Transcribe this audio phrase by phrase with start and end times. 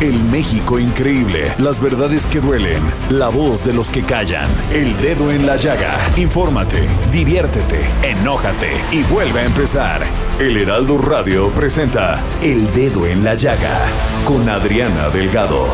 [0.00, 5.30] El México increíble, las verdades que duelen, la voz de los que callan, el dedo
[5.30, 5.98] en la llaga.
[6.16, 10.00] Infórmate, diviértete, enójate y vuelve a empezar.
[10.38, 13.78] El Heraldo Radio presenta El Dedo en la Llaga
[14.24, 15.66] con Adriana Delgado.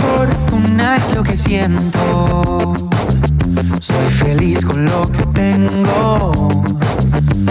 [0.00, 2.74] Fortuna es lo que siento.
[3.80, 6.85] Soy feliz con lo que tengo.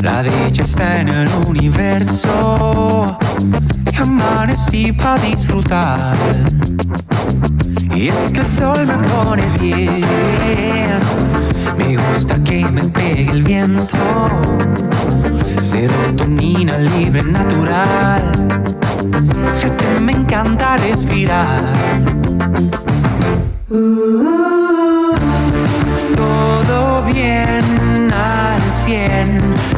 [0.02, 3.18] La dicha está en el universo.
[3.92, 6.16] Y amanecí para disfrutar.
[7.96, 11.00] Y es que el sol me pone bien.
[11.78, 13.98] Me gusta que me pegue el viento.
[15.62, 18.32] Serotonina libre natural.
[19.54, 21.64] Fíjate, me encanta respirar.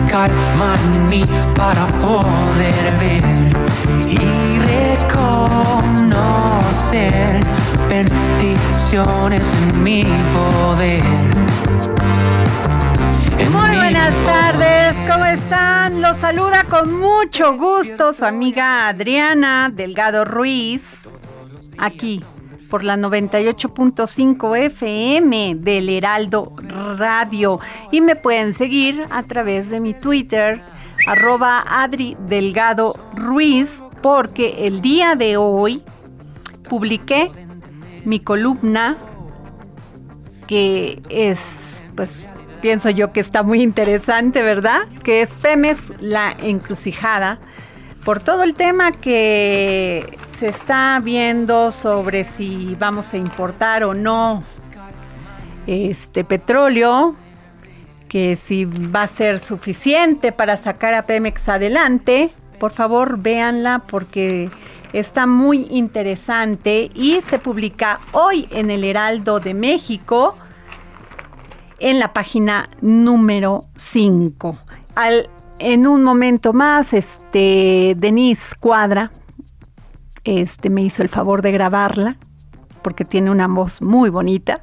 [0.09, 1.23] Calma en mí
[1.55, 3.23] para poder ver
[4.07, 4.59] y
[5.79, 7.39] reconocer
[7.89, 11.03] bendiciones en mi poder.
[13.37, 14.25] En Muy mi buenas poder.
[14.25, 16.01] tardes, ¿cómo están?
[16.01, 21.07] Los saluda con mucho gusto su amiga Adriana Delgado Ruiz,
[21.77, 22.23] aquí
[22.69, 26.53] por la 98.5 FM del Heraldo
[26.95, 27.59] Radio.
[27.91, 30.61] Y me pueden seguir a través de mi Twitter,
[31.07, 35.83] arroba Adri Delgado Ruiz, porque el día de hoy
[36.69, 37.31] publiqué
[38.05, 38.97] mi columna
[40.47, 42.23] que es, pues,
[42.61, 44.81] pienso yo que está muy interesante, ¿verdad?
[45.03, 47.39] Que es Pemex, la encrucijada,
[48.03, 54.41] por todo el tema que se está viendo sobre si vamos a importar o no
[55.67, 57.15] este petróleo,
[58.09, 62.31] que si va a ser suficiente para sacar a Pemex adelante.
[62.57, 64.49] Por favor, véanla porque
[64.93, 70.33] está muy interesante y se publica hoy en el Heraldo de México
[71.79, 74.57] en la página número 5.
[74.95, 75.29] Al,
[75.59, 79.11] en un momento más, este, Denise Cuadra
[80.23, 82.17] este, me hizo el favor de grabarla
[82.87, 84.61] porque tiene una voz muy bonita.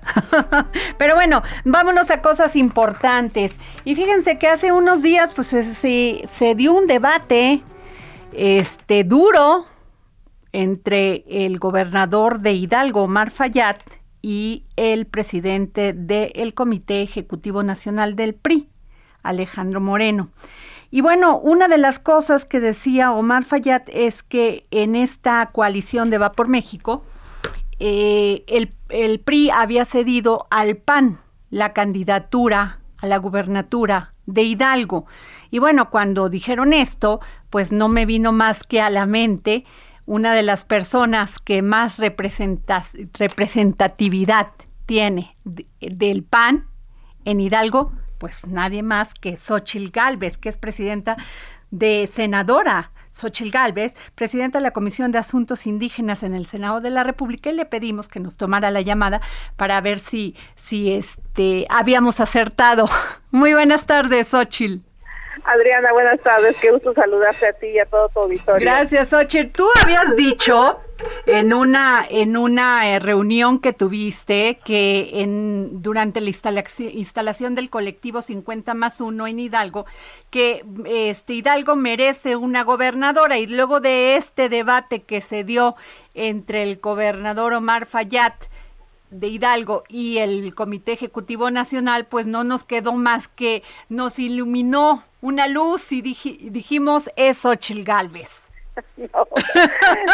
[0.97, 3.59] Pero bueno, vámonos a cosas importantes.
[3.85, 5.75] Y fíjense que hace unos días pues se,
[6.27, 7.63] se- dio un debate
[8.33, 9.67] este, duro
[10.53, 13.77] entre el gobernador de Hidalgo, Omar Fayad,
[14.23, 18.71] y el presidente del Comité Ejecutivo Nacional del PRI,
[19.23, 20.31] Alejandro Moreno.
[20.91, 26.09] Y bueno, una de las cosas que decía Omar Fayad es que en esta coalición
[26.09, 27.05] de Va por México,
[27.79, 31.21] eh, el, PRI había cedido al PAN
[31.51, 35.07] la candidatura a la gubernatura de Hidalgo.
[35.51, 37.21] Y bueno, cuando dijeron esto,
[37.51, 39.65] pues no me vino más que a la mente
[40.07, 44.49] una de las personas que más representatividad
[44.87, 46.67] tiene de- del PAN
[47.25, 51.17] en Hidalgo, pues nadie más que Xochil Gálvez, que es presidenta
[51.71, 52.93] de senadora.
[53.15, 57.51] Xochil Gálvez, presidenta de la Comisión de Asuntos Indígenas en el Senado de la República,
[57.51, 59.21] y le pedimos que nos tomara la llamada
[59.57, 62.89] para ver si, si este, habíamos acertado.
[63.31, 64.83] Muy buenas tardes, Xochil.
[65.43, 66.57] Adriana, buenas tardes.
[66.61, 68.61] Qué gusto saludarte a ti y a todo tu auditorio.
[68.65, 69.51] Gracias, Xochitl.
[69.53, 70.79] Tú habías dicho
[71.27, 77.69] en una, en una eh, reunión que tuviste que en, durante la instalaci- instalación del
[77.69, 79.87] colectivo 50 más 1 en Hidalgo,
[80.31, 85.75] que este Hidalgo merece una gobernadora y luego de este debate que se dio
[86.15, 88.33] entre el gobernador Omar Fayad
[89.11, 95.03] de Hidalgo y el Comité Ejecutivo Nacional, pues no nos quedó más que nos iluminó
[95.21, 98.51] una luz y diji- dijimos es Xochil Gálvez.
[98.97, 99.29] No.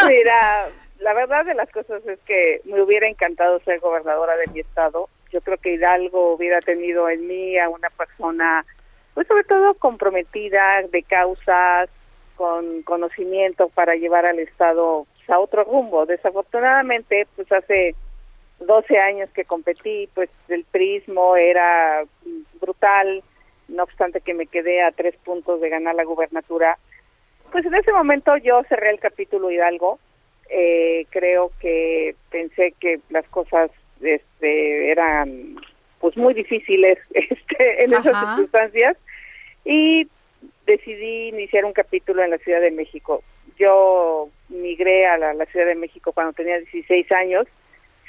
[0.06, 4.60] Mira, la verdad de las cosas es que me hubiera encantado ser gobernadora de mi
[4.60, 5.08] estado.
[5.32, 8.66] Yo creo que Hidalgo hubiera tenido en mí a una persona,
[9.14, 11.88] pues sobre todo comprometida, de causas,
[12.36, 16.04] con conocimiento para llevar al estado pues, a otro rumbo.
[16.06, 17.94] Desafortunadamente, pues hace
[18.60, 22.04] 12 años que competí, pues el prismo era
[22.60, 23.22] brutal,
[23.68, 26.78] no obstante que me quedé a tres puntos de ganar la gubernatura.
[27.50, 29.98] Pues en ese momento yo cerré el capítulo Hidalgo.
[30.50, 33.70] Eh, creo que pensé que las cosas
[34.00, 35.56] este, eran
[36.00, 38.96] pues muy difíciles este, en esas circunstancias
[39.64, 40.08] y
[40.66, 43.22] decidí iniciar un capítulo en la Ciudad de México.
[43.58, 47.46] Yo migré a la, la Ciudad de México cuando tenía 16 años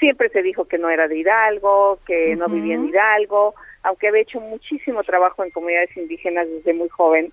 [0.02, 3.54] siempre se dijo que no era de Hidalgo, que no vivía en Hidalgo,
[3.84, 7.32] aunque había hecho muchísimo trabajo en comunidades indígenas desde muy joven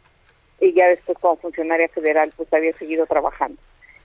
[0.60, 3.58] y ya después como funcionaria federal pues había seguido trabajando.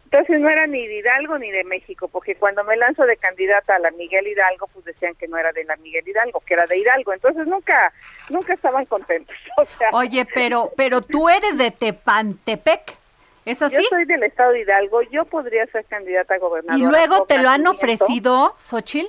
[0.06, 3.76] Entonces no era ni de Hidalgo ni de México, porque cuando me lanzo de candidata
[3.76, 6.66] a la Miguel Hidalgo, pues decían que no era de la Miguel Hidalgo, que era
[6.66, 7.14] de Hidalgo.
[7.14, 7.92] Entonces nunca,
[8.30, 9.36] nunca estaban contentos.
[9.92, 13.03] Oye, pero, pero tú eres de Tepantepec.
[13.46, 13.78] ¿Es así?
[13.78, 16.84] Yo soy del estado de Hidalgo, yo podría ser candidata a gobernadora.
[16.84, 19.08] ¿Y luego te lo han ofrecido, Xochil?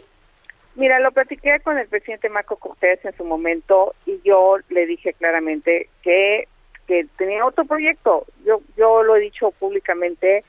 [0.75, 5.13] Mira, lo platiqué con el presidente Marco Cortés en su momento y yo le dije
[5.13, 6.49] claramente que,
[6.89, 8.27] que tenía otro proyecto.
[8.45, 10.45] Yo, yo lo he dicho públicamente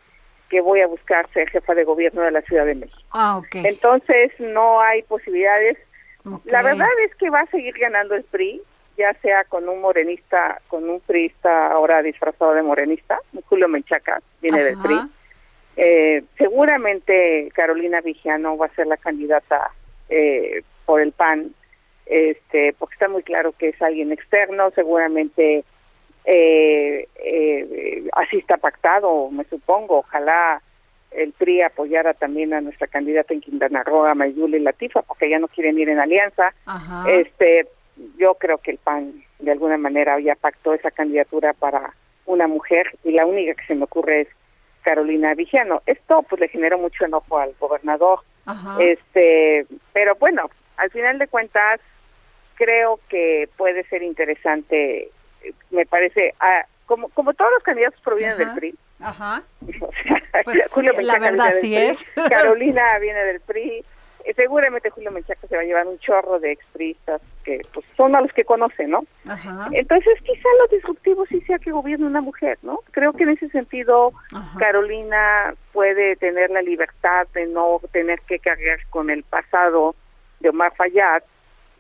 [0.50, 3.02] que voy a buscar ser jefa de gobierno de la Ciudad de México.
[3.12, 3.56] Ah, ok.
[3.56, 5.78] Entonces no hay posibilidades.
[6.46, 8.62] La verdad es que va a seguir ganando el PRI
[8.98, 14.64] ya sea con un morenista, con un priista ahora disfrazado de morenista, Julio Menchaca, viene
[14.64, 15.00] del PRI.
[15.78, 19.72] Eh, seguramente Carolina Vigiano va a ser la candidata
[20.10, 21.54] eh, por el PAN,
[22.06, 25.66] este, porque está muy claro que es alguien externo, seguramente
[26.24, 27.08] eh,
[28.14, 30.62] así está pactado, me supongo, ojalá
[31.12, 35.40] el PRI apoyara también a nuestra candidata en Quintana Roo, a Mayuli Latifa, porque ya
[35.40, 36.54] no quieren ir en alianza.
[37.08, 37.68] Este,
[38.18, 41.94] yo creo que el PAN de alguna manera ya pactó esa candidatura para
[42.26, 44.28] una mujer y la única que se me ocurre es
[44.84, 45.82] Carolina Vigiano.
[45.86, 48.20] Esto pues le generó mucho enojo al gobernador.
[48.80, 51.80] Este, pero bueno, al final de cuentas
[52.56, 55.10] creo que puede ser interesante,
[55.72, 58.76] me parece, ah, como como todos los candidatos provienen del PRI.
[59.00, 59.42] Ajá.
[60.44, 62.06] pues, la verdad sí es.
[62.30, 63.84] Carolina viene del PRI,
[64.26, 68.16] eh, seguramente Julio Menchaca se va a llevar un chorro de expristas que pues son
[68.16, 69.06] a los que conoce, ¿no?
[69.72, 72.80] Entonces quizá lo disruptivo sí sea que gobierne una mujer, ¿no?
[72.92, 74.12] Creo que en ese sentido
[74.58, 79.96] Carolina puede tener la libertad de no tener que cargar con el pasado
[80.40, 81.24] de Omar Fayad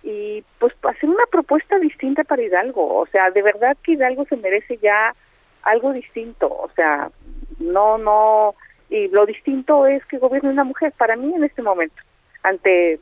[0.03, 4.37] y pues hacer una propuesta distinta para Hidalgo, o sea, de verdad que Hidalgo se
[4.37, 5.15] merece ya
[5.63, 7.09] algo distinto, o sea,
[7.57, 8.53] no, no,
[8.89, 11.95] y lo distinto es que gobierne una mujer para mí en este momento
[12.43, 12.99] ante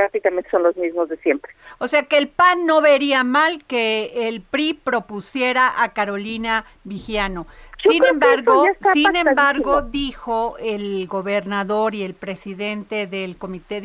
[0.00, 1.52] prácticamente son los mismos de siempre.
[1.76, 7.46] O sea que el PAN no vería mal que el PRI propusiera a Carolina Vigiano.
[7.78, 8.64] sin embargo,
[8.94, 13.82] sin embargo, dijo el gobernador y el presidente del Comité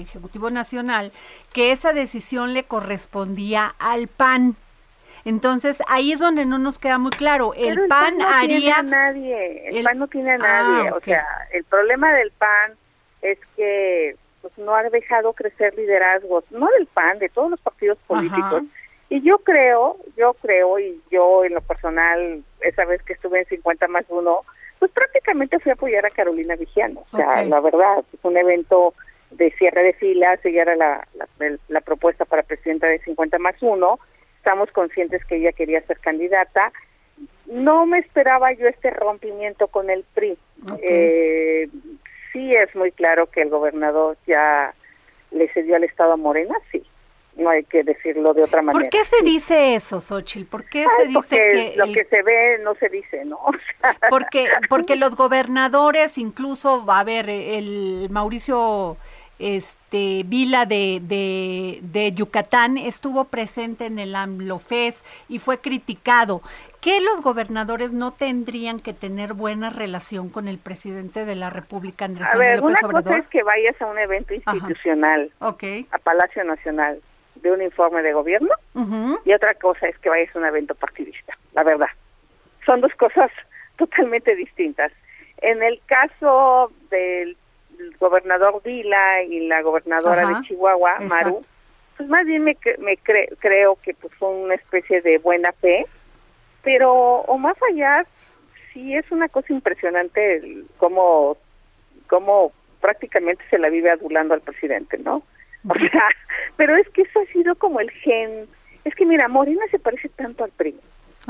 [0.00, 1.12] Ejecutivo Nacional
[1.52, 4.56] que esa decisión le correspondía al PAN.
[5.26, 7.52] Entonces ahí es donde no nos queda muy claro.
[7.54, 8.58] El, PAN, no haría.
[8.58, 9.68] Tiene a nadie.
[9.68, 10.92] El, PAN no tiene a ah, nadie.
[10.92, 12.72] O sea, el problema del PAN
[13.20, 14.16] es que
[14.54, 18.62] pues no ha dejado crecer liderazgos, no del PAN, de todos los partidos políticos.
[19.10, 23.46] Y yo creo, yo creo, y yo en lo personal, esa vez que estuve en
[23.46, 24.40] 50 más 1,
[24.78, 27.04] pues prácticamente fui a apoyar a Carolina Vigiano.
[27.10, 28.94] O sea, la verdad, es un evento
[29.30, 31.08] de cierre de filas, ella era la,
[31.68, 33.98] la, propuesta para presidenta de 50 más 1.
[34.36, 36.72] Estamos conscientes que ella quería ser candidata.
[37.46, 40.38] No me esperaba yo este rompimiento con el PRI.
[40.82, 41.68] Eh,
[42.32, 44.74] sí es muy claro que el gobernador ya
[45.30, 46.82] le cedió al Estado a Morena, sí.
[47.36, 48.82] No hay que decirlo de otra manera.
[48.82, 50.46] ¿Por qué se dice eso, Xochitl?
[50.46, 53.38] ¿Por qué se dice que lo que se ve no se dice, no?
[54.10, 58.96] porque porque los gobernadores, incluso, a ver, el Mauricio
[59.38, 61.00] este Vila de,
[61.80, 66.42] de, Yucatán estuvo presente en el AMLOFES y fue criticado.
[66.80, 72.04] ¿Que los gobernadores no tendrían que tener buena relación con el presidente de la República,
[72.04, 77.00] Andrés a ver, una cosa es que vayas a un evento institucional, a Palacio Nacional,
[77.34, 78.50] de un informe de gobierno,
[79.24, 81.88] y otra cosa es que vayas a un evento partidista, la verdad.
[82.64, 83.30] Son dos cosas
[83.76, 84.92] totalmente distintas.
[85.38, 87.36] En el caso del
[87.98, 91.40] gobernador Vila y la gobernadora de Chihuahua, Maru,
[91.96, 95.84] pues más bien me, me creo que pues fue una especie de buena fe,
[96.62, 98.04] pero o más allá,
[98.72, 100.42] sí es una cosa impresionante
[100.76, 101.36] cómo
[102.06, 105.22] cómo prácticamente se la vive adulando al presidente, ¿no?
[105.68, 106.08] O sea,
[106.56, 108.48] pero es que eso ha sido como el gen.
[108.84, 110.76] Es que mira, Morena se parece tanto al PRI,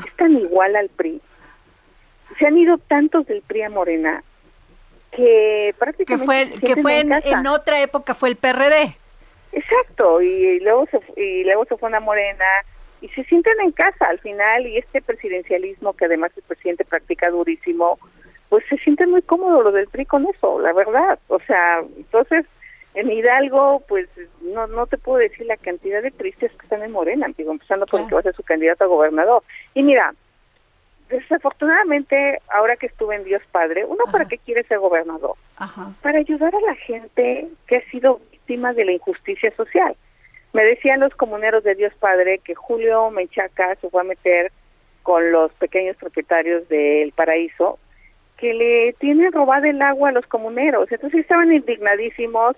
[0.06, 1.20] es tan igual al PRI.
[2.38, 4.22] Se han ido tantos del PRI a Morena
[5.10, 8.96] que prácticamente que fue que fue en, otra época fue el PRD.
[9.52, 12.44] Exacto, y luego se y luego se fue a Morena
[13.00, 17.30] y se sienten en casa al final y este presidencialismo que además el presidente practica
[17.30, 17.98] durísimo,
[18.48, 21.18] pues se siente muy cómodo lo del PRI con eso, la verdad.
[21.28, 22.46] O sea, entonces
[22.94, 24.08] en Hidalgo, pues
[24.40, 27.86] no no te puedo decir la cantidad de tristes que están en Morena, digo, empezando
[27.86, 29.42] por el que va a ser su candidato a gobernador.
[29.74, 30.14] Y mira,
[31.08, 35.34] desafortunadamente, ahora que estuve en Dios Padre, uno para qué quiere ser gobernador?
[36.02, 39.94] Para ayudar a la gente que ha sido víctima de la injusticia social.
[40.52, 44.52] Me decían los comuneros de Dios Padre que Julio Menchaca se fue a meter
[45.02, 47.78] con los pequeños propietarios del paraíso
[48.38, 50.90] que le tienen robado el agua a los comuneros.
[50.90, 52.56] Entonces estaban indignadísimos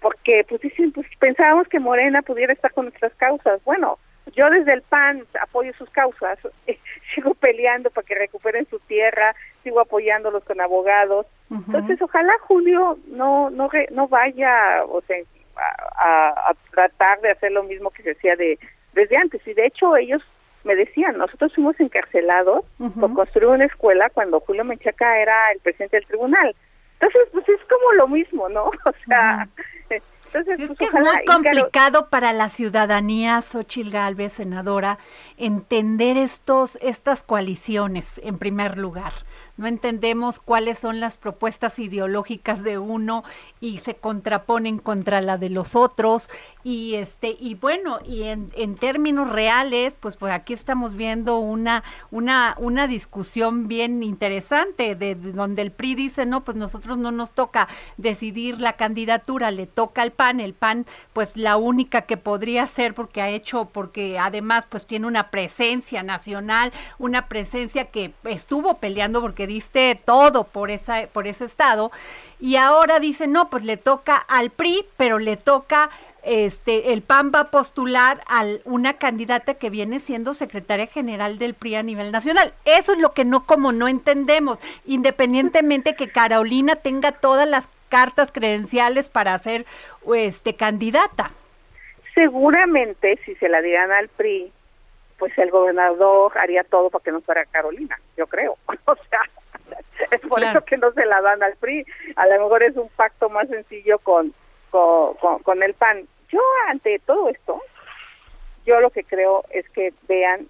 [0.00, 0.60] porque pues,
[0.94, 3.62] pues pensábamos que Morena pudiera estar con nuestras causas.
[3.64, 3.98] Bueno,
[4.34, 6.38] yo desde el PAN apoyo sus causas,
[7.14, 11.26] sigo peleando para que recuperen su tierra, sigo apoyándolos con abogados.
[11.50, 15.16] Entonces, ojalá Julio no no no vaya, o sea,
[15.96, 18.58] a, tratar de hacer lo mismo que se hacía de
[18.92, 19.46] desde antes.
[19.46, 20.22] Y de hecho ellos
[20.64, 22.64] me decían, nosotros fuimos encarcelados
[22.98, 26.54] por construir una escuela cuando Julio Menchaca era el presidente del tribunal.
[26.94, 28.64] Entonces, pues es como lo mismo, ¿no?
[28.84, 29.48] O sea,
[30.32, 34.98] entonces, es pues, que es muy complicado para la ciudadanía, Xochil Gálvez, senadora,
[35.36, 39.12] entender estos, estas coaliciones, en primer lugar
[39.60, 43.24] no entendemos cuáles son las propuestas ideológicas de uno
[43.60, 46.30] y se contraponen contra la de los otros
[46.62, 51.82] y este y bueno y en, en términos reales pues pues aquí estamos viendo una
[52.10, 57.32] una una discusión bien interesante de, donde el PRI dice no pues nosotros no nos
[57.32, 62.66] toca decidir la candidatura le toca al PAN el PAN pues la única que podría
[62.66, 68.74] ser porque ha hecho porque además pues tiene una presencia nacional una presencia que estuvo
[68.74, 71.90] peleando porque diste todo por esa por ese estado
[72.38, 75.90] y ahora dice no pues le toca al PRI pero le toca
[76.22, 81.54] este, el PAN va a postular a una candidata que viene siendo secretaria general del
[81.54, 82.52] PRI a nivel nacional.
[82.64, 88.30] Eso es lo que no, como no entendemos, independientemente que Carolina tenga todas las cartas
[88.32, 89.66] credenciales para ser
[90.14, 91.30] este, candidata.
[92.14, 94.52] Seguramente, si se la dieran al PRI,
[95.18, 98.56] pues el gobernador haría todo para que no fuera Carolina, yo creo.
[98.86, 99.20] O sea,
[100.10, 101.84] es por eso que no se la dan al PRI.
[102.16, 104.32] A lo mejor es un pacto más sencillo con
[104.70, 106.06] con, el PAN.
[106.30, 107.60] Yo ante todo esto,
[108.66, 110.46] yo lo que creo es que vean,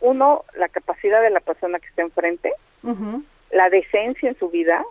[0.00, 2.52] uno, la capacidad de la persona que está enfrente,
[3.50, 4.84] la decencia en su vida,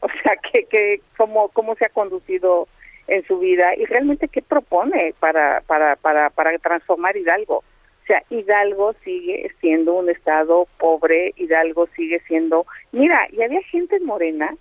[0.00, 2.68] o sea, que, que cómo, cómo se ha conducido
[3.06, 7.58] en su vida y realmente qué propone para, para, para, para transformar Hidalgo.
[7.58, 12.66] O sea, Hidalgo sigue siendo un estado pobre, Hidalgo sigue siendo...
[12.92, 14.54] Mira, y había gente en Morena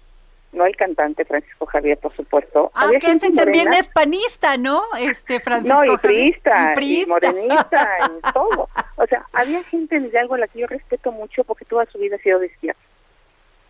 [0.54, 2.72] no el cantante Francisco Javier, por supuesto.
[2.74, 4.82] Ah, que ese también es panista, ¿no?
[5.00, 8.70] Este Francisco No, y priista, y, morenista, y todo.
[8.96, 11.98] O sea, había gente en Hidalgo a la que yo respeto mucho porque toda su
[11.98, 12.52] vida ha sido de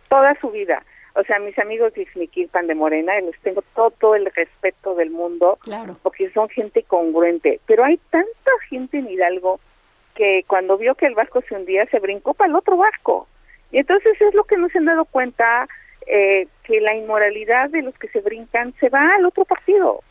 [0.08, 0.84] Toda su vida.
[1.16, 5.58] O sea, mis amigos de Ixmiquilpan de Morena, les tengo todo el respeto del mundo,
[5.62, 5.96] claro.
[6.02, 7.60] porque son gente congruente.
[7.66, 9.60] Pero hay tanta gente en Hidalgo
[10.14, 13.28] que cuando vio que el barco se hundía, se brincó para el otro barco.
[13.70, 15.68] Y entonces es lo que no se han dado cuenta
[16.06, 20.02] eh, que la inmoralidad de los que se brincan se va al otro partido.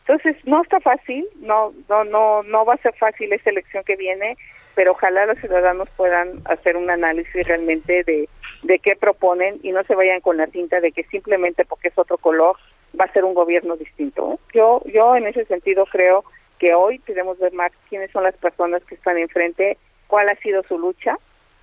[0.00, 3.96] Entonces no está fácil, no no no no va a ser fácil esta elección que
[3.96, 4.36] viene,
[4.74, 8.28] pero ojalá los ciudadanos puedan hacer un análisis realmente de
[8.62, 11.98] de qué proponen y no se vayan con la tinta de que simplemente porque es
[11.98, 12.56] otro color
[12.98, 14.34] va a ser un gobierno distinto.
[14.34, 14.38] ¿eh?
[14.54, 16.24] Yo yo en ese sentido creo
[16.58, 19.76] que hoy podemos ver más quiénes son las personas que están enfrente,
[20.06, 21.18] cuál ha sido su lucha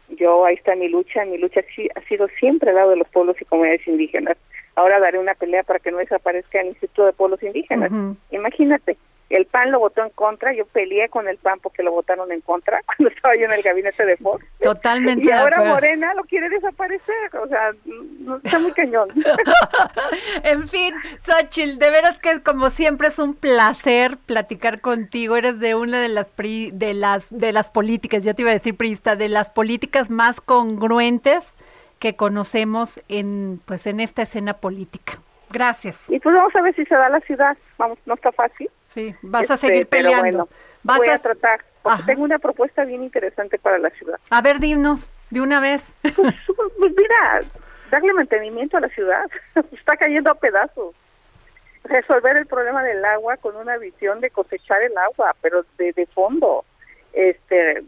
[0.09, 1.61] yo ahí está mi lucha, mi lucha
[1.95, 4.37] ha sido siempre al lado de los pueblos y comunidades indígenas.
[4.75, 7.91] Ahora daré una pelea para que no desaparezca el Instituto de Pueblos Indígenas.
[8.31, 8.97] Imagínate,
[9.29, 12.41] el PAN lo votó en contra, yo peleé con el PAN porque lo votaron en
[12.41, 14.45] contra cuando estaba yo en el gabinete de Fox.
[14.61, 15.27] Totalmente.
[15.27, 17.71] Y ahora Morena lo quiere desaparecer, o sea,
[18.43, 19.09] está muy cañón.
[20.43, 25.75] en fin, Xochitl, de veras que como siempre es un placer platicar contigo, eres de
[25.75, 29.29] una de las de las de las políticas, yo te iba a decir priista, de
[29.29, 31.55] las políticas más congruentes
[31.99, 35.22] que conocemos en pues en esta escena política.
[35.53, 36.09] Gracias.
[36.09, 37.55] Y pues vamos a ver si se da la ciudad.
[37.77, 38.69] Vamos, no está fácil.
[38.87, 40.49] Sí, vas a seguir este, peleando.
[40.81, 44.19] vas voy a, tratar, porque tengo una propuesta bien interesante para la ciudad.
[44.31, 45.93] A ver, dinos, de una vez.
[46.01, 47.39] Pues, pues, mira,
[47.91, 49.25] darle mantenimiento a la ciudad.
[49.71, 50.95] Está cayendo a pedazos.
[51.83, 56.07] Resolver el problema del agua con una visión de cosechar el agua, pero de, de
[56.07, 56.65] fondo.
[57.13, 57.83] Este,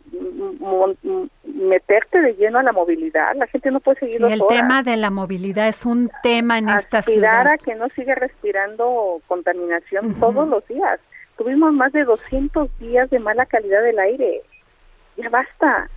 [1.43, 3.33] meterte de lleno a la movilidad.
[3.35, 4.17] La gente no puede seguir.
[4.17, 7.47] Sí, el tema de la movilidad es un tema en esta ciudad.
[7.47, 10.99] a que no siga respirando contaminación todos los días.
[11.37, 14.41] Tuvimos más de 200 días de mala calidad del aire.
[15.17, 15.89] Ya basta.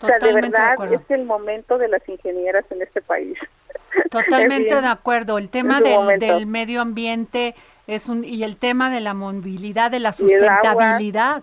[0.00, 3.38] o sea, de verdad es el momento de las ingenieras en este país.
[4.10, 5.38] Totalmente de acuerdo.
[5.38, 7.54] El tema del, del, medio ambiente
[7.86, 11.42] es un y el tema de la movilidad, de la sustentabilidad.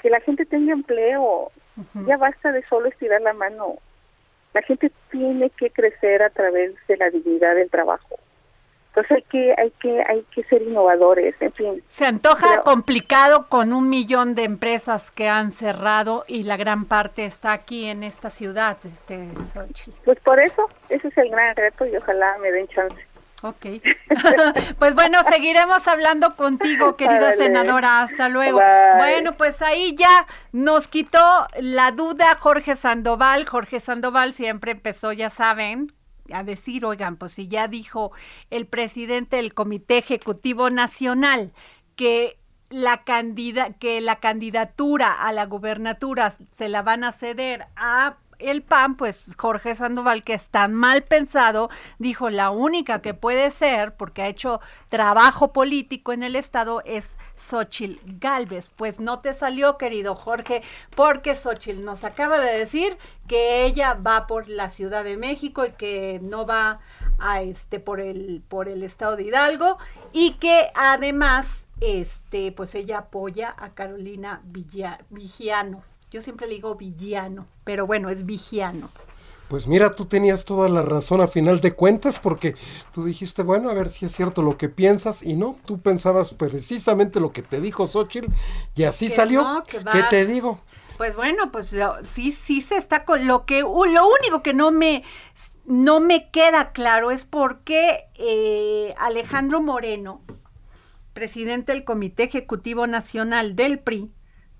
[0.00, 1.50] Que la gente tenga empleo.
[2.06, 3.78] Ya basta de solo estirar la mano.
[4.52, 8.18] La gente tiene que crecer a través de la dignidad del trabajo.
[8.88, 11.84] Entonces hay que, hay que, hay que ser innovadores, en fin.
[11.88, 17.24] Se antoja complicado con un millón de empresas que han cerrado y la gran parte
[17.24, 19.28] está aquí en esta ciudad, este
[20.04, 22.96] Pues por eso, ese es el gran reto y ojalá me den chance.
[23.42, 23.66] Ok.
[24.78, 28.02] pues bueno, seguiremos hablando contigo, querida senadora.
[28.02, 28.60] Hasta luego.
[28.98, 33.46] Bueno, pues ahí ya nos quitó la duda Jorge Sandoval.
[33.46, 35.92] Jorge Sandoval siempre empezó, ya saben,
[36.32, 38.12] a decir, oigan, pues si ya dijo
[38.50, 41.52] el presidente del Comité Ejecutivo Nacional
[41.96, 42.36] que
[42.68, 43.02] la
[43.80, 49.34] que la candidatura a la gubernatura se la van a ceder a el PAN, pues
[49.36, 54.28] Jorge Sandoval, que es tan mal pensado, dijo la única que puede ser, porque ha
[54.28, 58.70] hecho trabajo político en el Estado, es Xochil Galvez.
[58.76, 60.62] Pues no te salió, querido Jorge,
[60.94, 62.96] porque Xochil nos acaba de decir
[63.28, 66.80] que ella va por la Ciudad de México y que no va
[67.20, 69.78] a este por el por el estado de Hidalgo
[70.12, 74.42] y que además este pues ella apoya a Carolina
[75.10, 78.90] Vigiano yo siempre le digo villano, pero bueno, es vigiano.
[79.48, 82.54] Pues mira, tú tenías toda la razón a final de cuentas porque
[82.94, 86.34] tú dijiste, bueno, a ver si es cierto lo que piensas y no, tú pensabas
[86.34, 88.28] precisamente lo que te dijo Xochitl
[88.76, 89.44] y así salió.
[89.66, 90.60] ¿Qué te digo?
[90.96, 95.02] Pues bueno, pues sí, sí se está con lo que, lo único que no me,
[95.64, 100.20] no me queda claro es por qué eh, Alejandro Moreno,
[101.12, 104.12] presidente del Comité Ejecutivo Nacional del PRI,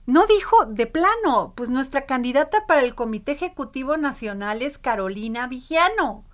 [0.07, 6.25] no dijo de plano, pues nuestra candidata para el Comité Ejecutivo Nacional es Carolina Vigiano.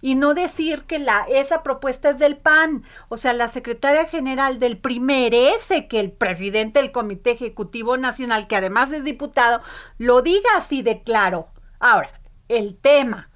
[0.00, 2.84] Y no decir que la, esa propuesta es del PAN.
[3.08, 8.46] O sea, la secretaria general del PRI merece que el presidente del Comité Ejecutivo Nacional,
[8.46, 9.62] que además es diputado,
[9.96, 11.48] lo diga así de claro.
[11.78, 13.30] Ahora, el tema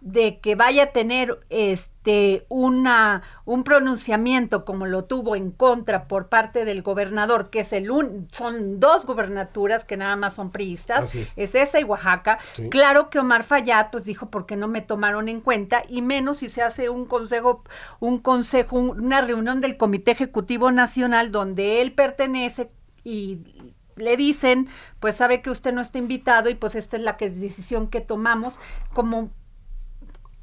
[0.00, 6.28] de que vaya a tener este una un pronunciamiento como lo tuvo en contra por
[6.28, 11.14] parte del gobernador, que es el un, son dos gubernaturas que nada más son priistas,
[11.14, 11.34] es.
[11.36, 12.38] esa y Oaxaca.
[12.70, 16.48] Claro que Omar Fayad pues dijo porque no me tomaron en cuenta y menos si
[16.48, 17.62] se hace un consejo
[17.98, 22.70] un consejo una reunión del Comité Ejecutivo Nacional donde él pertenece
[23.04, 23.40] y
[23.96, 27.30] le dicen, pues sabe que usted no está invitado y pues esta es la que,
[27.30, 28.58] decisión que tomamos
[28.92, 29.30] como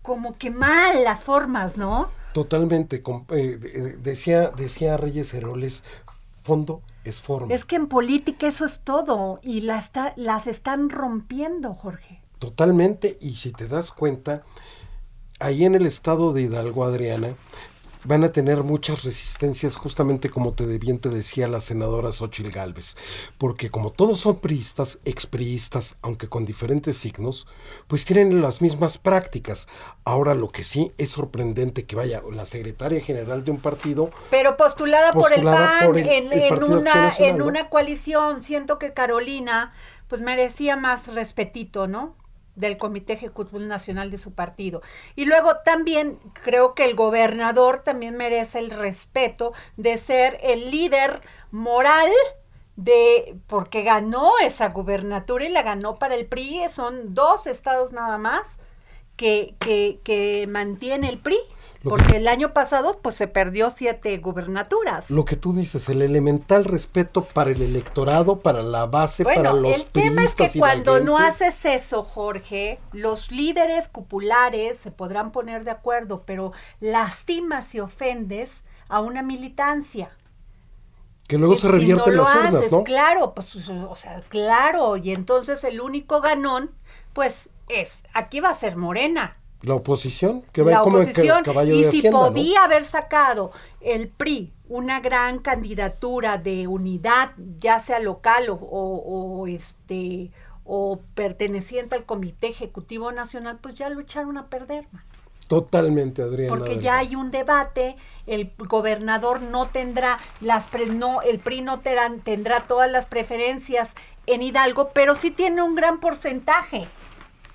[0.07, 2.07] como que mal las formas, ¿no?
[2.33, 3.03] Totalmente.
[3.31, 5.83] Eh, decía, decía Reyes Heroles,
[6.43, 7.53] fondo es forma.
[7.53, 12.21] Es que en política eso es todo y la está, las están rompiendo, Jorge.
[12.39, 13.17] Totalmente.
[13.19, 14.43] Y si te das cuenta,
[15.41, 17.33] ahí en el estado de Hidalgo, Adriana,
[18.07, 22.95] van a tener muchas resistencias, justamente como te bien te decía la senadora Xochil Gálvez,
[23.37, 27.47] porque como todos son priistas, expriistas, aunque con diferentes signos,
[27.87, 29.67] pues tienen las mismas prácticas.
[30.05, 34.55] Ahora lo que sí es sorprendente que vaya la secretaria general de un partido, pero
[34.55, 39.73] postulada, por el PAN en, una en una coalición, siento que Carolina
[40.07, 42.15] pues merecía más respetito, ¿no?
[42.57, 44.81] Del Comité Ejecutivo Nacional de su partido.
[45.15, 51.21] Y luego también creo que el gobernador también merece el respeto de ser el líder
[51.51, 52.09] moral
[52.75, 58.17] de porque ganó esa gubernatura y la ganó para el PRI, son dos estados nada
[58.17, 58.59] más
[59.15, 61.37] que, que, que mantiene el PRI
[61.89, 65.09] porque el año pasado pues se perdió siete gubernaturas.
[65.09, 69.75] Lo que tú dices, el elemental respeto para el electorado, para la base, para los
[69.75, 75.63] el tema es que cuando no haces eso, Jorge, los líderes cupulares se podrán poner
[75.63, 80.11] de acuerdo, pero lastimas y ofendes a una militancia.
[81.27, 82.83] Que luego se revierte las urnas, ¿no?
[82.83, 86.71] Claro, pues, o sea, claro, y entonces el único ganón,
[87.11, 89.37] pues es, aquí va a ser Morena.
[89.61, 94.99] La oposición, que va como el caballo y si podía haber sacado el PRI una
[94.99, 100.31] gran candidatura de unidad, ya sea local o, este
[100.63, 104.85] o perteneciente al Comité Ejecutivo Nacional, pues ya lo echaron a perder.
[105.47, 106.49] Totalmente, Adriana.
[106.49, 112.67] Porque ya hay un debate, el gobernador no tendrá las no el PRI no tendrá
[112.67, 113.93] todas las preferencias
[114.25, 116.87] en Hidalgo, pero sí tiene un gran porcentaje.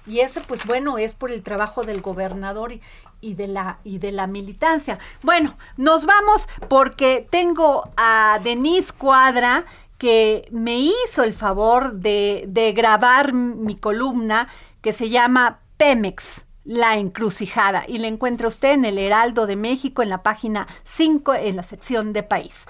[0.06, 2.72] Y eso pues bueno, es por el trabajo del gobernador
[3.20, 4.98] y, de la y de la militancia.
[5.22, 9.64] Bueno, nos vamos porque tengo a Denise Cuadra
[9.98, 14.48] que me hizo el favor de, de grabar mi columna
[14.80, 20.02] que se llama Pemex la encrucijada y la encuentra usted en el Heraldo de México
[20.02, 22.66] en la página 5 en la sección de país.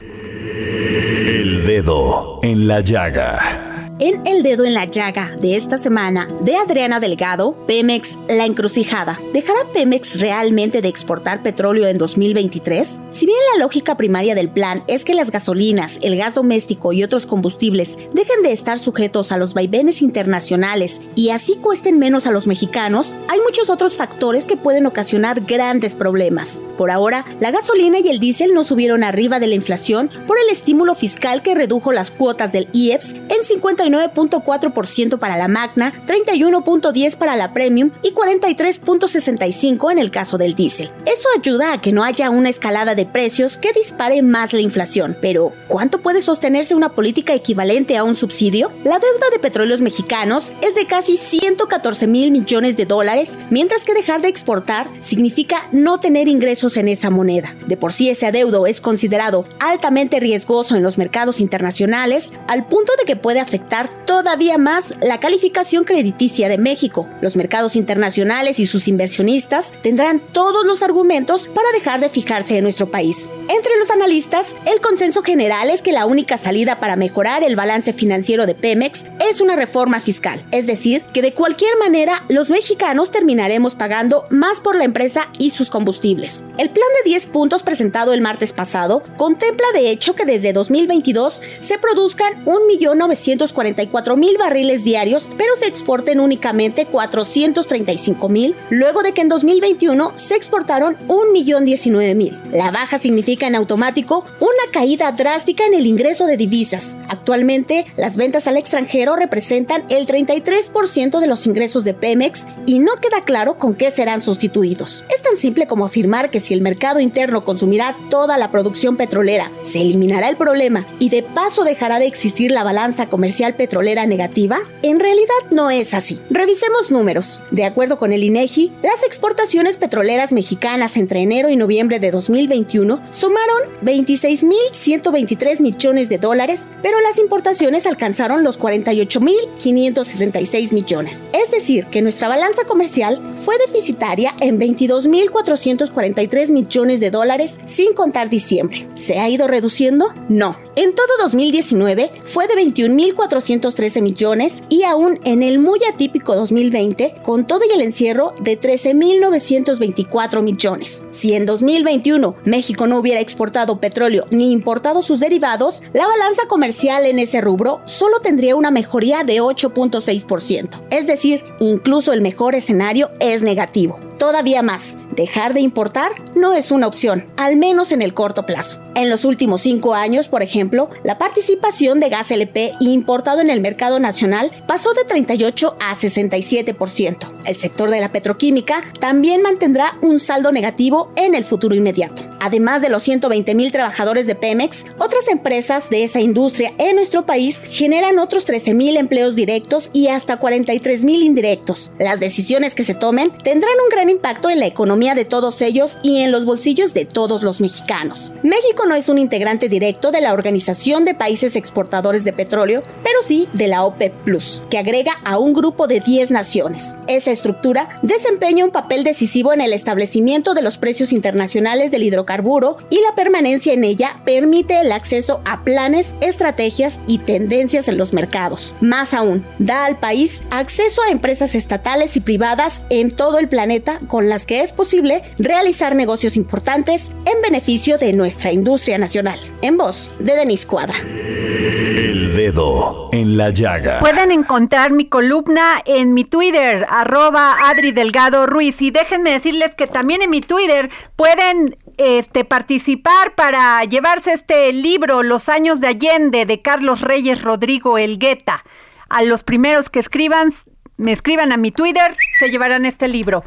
[0.00, 3.74] El dedo en la llaga.
[4.00, 9.20] En El Dedo en la Llaga de esta semana, de Adriana Delgado, Pemex La Encrucijada.
[9.32, 13.00] ¿Dejará Pemex realmente de exportar petróleo en 2023?
[13.12, 17.04] Si bien la lógica primaria del plan es que las gasolinas, el gas doméstico y
[17.04, 22.32] otros combustibles dejen de estar sujetos a los vaivenes internacionales y así cuesten menos a
[22.32, 26.60] los mexicanos, hay muchos otros factores que pueden ocasionar grandes problemas.
[26.76, 29.83] Por ahora, la gasolina y el diésel no subieron arriba de la inflación
[30.26, 35.48] por el estímulo fiscal que redujo las cuotas del IEPS en 50 39.4% para la
[35.48, 40.90] Magna, 31.10 para la Premium y 43.65 en el caso del diésel.
[41.06, 45.16] Eso ayuda a que no haya una escalada de precios que dispare más la inflación.
[45.20, 48.72] Pero, ¿cuánto puede sostenerse una política equivalente a un subsidio?
[48.84, 53.94] La deuda de petróleos mexicanos es de casi 114 mil millones de dólares, mientras que
[53.94, 57.54] dejar de exportar significa no tener ingresos en esa moneda.
[57.66, 62.92] De por sí ese adeudo es considerado altamente riesgoso en los mercados internacionales, al punto
[62.98, 67.08] de que puede afectar todavía más la calificación crediticia de México.
[67.20, 72.64] Los mercados internacionales y sus inversionistas tendrán todos los argumentos para dejar de fijarse en
[72.64, 73.30] nuestro país.
[73.48, 77.92] Entre los analistas, el consenso general es que la única salida para mejorar el balance
[77.92, 83.10] financiero de Pemex es una reforma fiscal, es decir, que de cualquier manera los mexicanos
[83.10, 86.42] terminaremos pagando más por la empresa y sus combustibles.
[86.58, 91.42] El plan de 10 puntos presentado el martes pasado contempla de hecho que desde 2022
[91.60, 99.12] se produzcan 1.940.000 44 mil barriles diarios, pero se exporten únicamente 435 mil, luego de
[99.12, 102.14] que en 2021 se exportaron 1.019.000.
[102.14, 102.38] mil.
[102.52, 106.98] La baja significa en automático una caída drástica en el ingreso de divisas.
[107.08, 112.92] Actualmente, las ventas al extranjero representan el 33% de los ingresos de Pemex y no
[113.00, 115.04] queda claro con qué serán sustituidos.
[115.14, 119.50] Es tan simple como afirmar que si el mercado interno consumirá toda la producción petrolera,
[119.62, 124.58] se eliminará el problema y de paso dejará de existir la balanza comercial petrolera negativa?
[124.82, 126.20] En realidad no es así.
[126.30, 127.42] Revisemos números.
[127.50, 133.00] De acuerdo con el INEGI, las exportaciones petroleras mexicanas entre enero y noviembre de 2021
[133.10, 141.24] sumaron 26.123 millones de dólares, pero las importaciones alcanzaron los 48.566 millones.
[141.32, 148.28] Es decir, que nuestra balanza comercial fue deficitaria en 22.443 millones de dólares sin contar
[148.28, 148.86] diciembre.
[148.94, 150.12] ¿Se ha ido reduciendo?
[150.28, 150.63] No.
[150.76, 157.14] En todo 2019 fue de 21.400 413 millones y aún en el muy atípico 2020,
[157.22, 161.04] con todo y el encierro de 13.924 millones.
[161.10, 167.06] Si en 2021 México no hubiera exportado petróleo ni importado sus derivados, la balanza comercial
[167.06, 170.82] en ese rubro solo tendría una mejoría de 8.6%.
[170.90, 174.00] Es decir, incluso el mejor escenario es negativo.
[174.18, 178.80] Todavía más, dejar de importar no es una opción, al menos en el corto plazo.
[178.96, 183.60] En los últimos cinco años, por ejemplo, la participación de gas LP importado en el
[183.60, 187.34] mercado nacional pasó de 38 a 67%.
[187.44, 192.22] El sector de la petroquímica también mantendrá un saldo negativo en el futuro inmediato.
[192.40, 197.26] Además de los 120 mil trabajadores de Pemex, otras empresas de esa industria en nuestro
[197.26, 201.90] país generan otros 13 mil empleos directos y hasta 43 mil indirectos.
[201.98, 205.98] Las decisiones que se tomen tendrán un gran impacto en la economía de todos ellos
[206.02, 208.32] y en los bolsillos de todos los mexicanos.
[208.42, 213.18] México no es un integrante directo de la Organización de Países Exportadores de Petróleo, pero
[213.24, 216.96] sí de la OPEP Plus, que agrega a un grupo de 10 naciones.
[217.06, 222.78] Esa estructura desempeña un papel decisivo en el establecimiento de los precios internacionales del hidrocarburo
[222.90, 228.12] y la permanencia en ella permite el acceso a planes, estrategias y tendencias en los
[228.12, 228.74] mercados.
[228.80, 233.93] Más aún, da al país acceso a empresas estatales y privadas en todo el planeta
[234.08, 239.40] con las que es posible realizar negocios importantes en beneficio de nuestra industria nacional.
[239.62, 240.98] En voz de Denis Cuadra.
[240.98, 244.00] El dedo en la llaga.
[244.00, 248.82] Pueden encontrar mi columna en mi Twitter, arroba Adri Delgado Ruiz.
[248.82, 255.22] Y déjenme decirles que también en mi Twitter pueden este, participar para llevarse este libro,
[255.22, 258.64] Los años de Allende, de Carlos Reyes Rodrigo Elgueta.
[259.08, 260.48] A los primeros que escriban,
[260.96, 263.44] me escriban a mi Twitter, se llevarán este libro.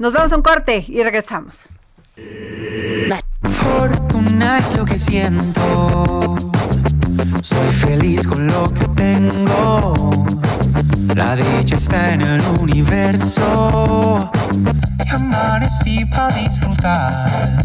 [0.00, 1.74] Nos vamos a un corte y regresamos.
[3.42, 6.50] Fortuna es lo que siento.
[7.42, 10.10] Soy feliz con lo que tengo.
[11.14, 14.32] La dicha está en el universo.
[15.04, 17.62] Y amanecí para disfrutar.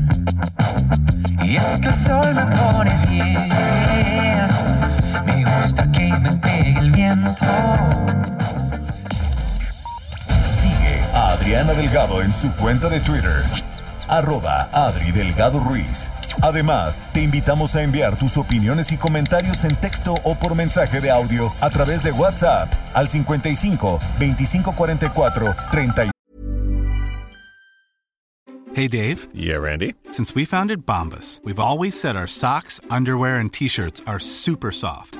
[1.41, 4.50] Y es que el sol me pone bien.
[5.26, 8.14] Me gusta que me pegue el viento.
[11.36, 13.43] Adriana Delgado en su cuenta de Twitter.
[14.08, 16.10] Arroba Adri Delgado Ruiz.
[16.41, 21.12] Además, te invitamos a enviar tus opiniones y comentarios en texto o por mensaje de
[21.12, 26.12] audio a través de WhatsApp al 55 2544 30.
[28.74, 29.28] Hey Dave.
[29.34, 29.95] Yeah, Randy.
[30.12, 35.19] Since we founded Bombus, we've always said our socks, underwear, and t-shirts are super soft.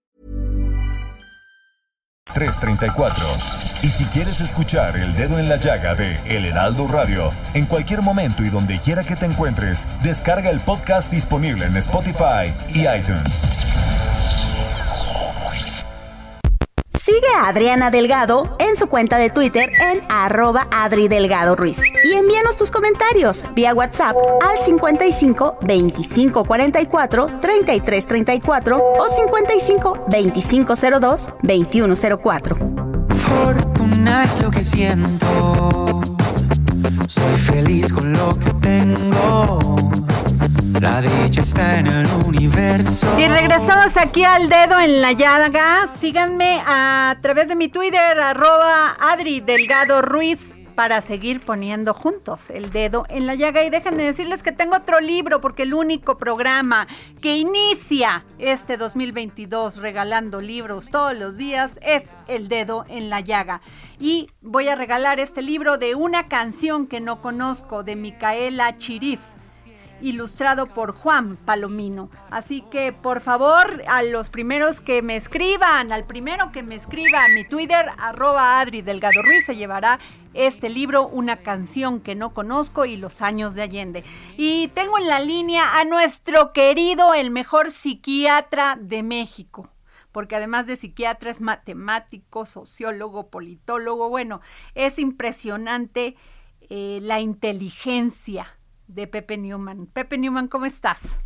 [2.33, 3.25] 334.
[3.83, 8.01] Y si quieres escuchar El Dedo en la Llaga de El Heraldo Radio, en cualquier
[8.01, 13.61] momento y donde quiera que te encuentres, descarga el podcast disponible en Spotify y iTunes.
[17.03, 21.79] Sigue a Adriana Delgado en su cuenta de Twitter en arroba Adri Delgado Ruiz.
[22.03, 30.73] Y envíanos tus comentarios vía WhatsApp al 55 25 44 33 34 o 55 25
[30.75, 32.57] 02 21 04.
[33.15, 36.01] Fortuna es lo que siento.
[37.07, 39.90] Soy feliz con lo que tengo.
[40.79, 43.19] La dicha está en el universo.
[43.19, 45.87] Y regresamos aquí al dedo en la llaga.
[45.93, 52.71] Síganme a través de mi Twitter, arroba Adri Delgado Ruiz, para seguir poniendo juntos el
[52.71, 53.63] dedo en la llaga.
[53.63, 56.87] Y déjenme decirles que tengo otro libro, porque el único programa
[57.21, 63.61] que inicia este 2022 regalando libros todos los días es El dedo en la llaga.
[63.99, 69.19] Y voy a regalar este libro de una canción que no conozco, de Micaela Chirif
[70.01, 72.09] ilustrado por Juan Palomino.
[72.29, 77.23] Así que por favor, a los primeros que me escriban, al primero que me escriba
[77.23, 79.99] a mi Twitter, arroba Adri Delgado Ruiz, se llevará
[80.33, 84.03] este libro, Una canción que no conozco y los años de Allende.
[84.37, 89.69] Y tengo en la línea a nuestro querido, el mejor psiquiatra de México
[90.11, 94.09] porque además de psiquiatra es matemático, sociólogo, politólogo.
[94.09, 94.41] Bueno,
[94.75, 96.17] es impresionante
[96.69, 98.57] eh, la inteligencia
[98.93, 99.87] de Pepe Newman.
[99.87, 101.21] Pepe Newman, ¿cómo estás?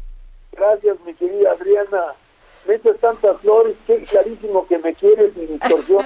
[0.51, 2.13] Gracias, mi querida Adriana.
[2.67, 6.03] Metes tantas flores, qué clarísimo que me quieres, mi distorsión.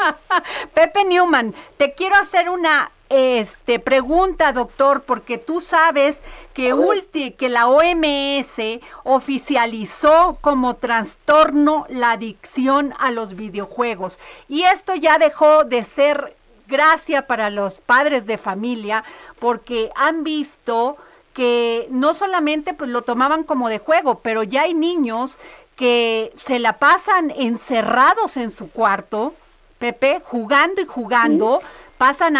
[0.74, 7.48] Pepe Newman, te quiero hacer una este, pregunta, doctor, porque tú sabes que, ulti, que
[7.48, 14.18] la OMS oficializó como trastorno la adicción a los videojuegos.
[14.48, 16.34] Y esto ya dejó de ser
[16.66, 19.04] gracia para los padres de familia
[19.38, 20.96] porque han visto
[21.34, 25.36] que no solamente pues lo tomaban como de juego, pero ya hay niños
[25.76, 29.34] que se la pasan encerrados en su cuarto,
[29.78, 31.60] Pepe, jugando y jugando,
[31.98, 32.36] pasan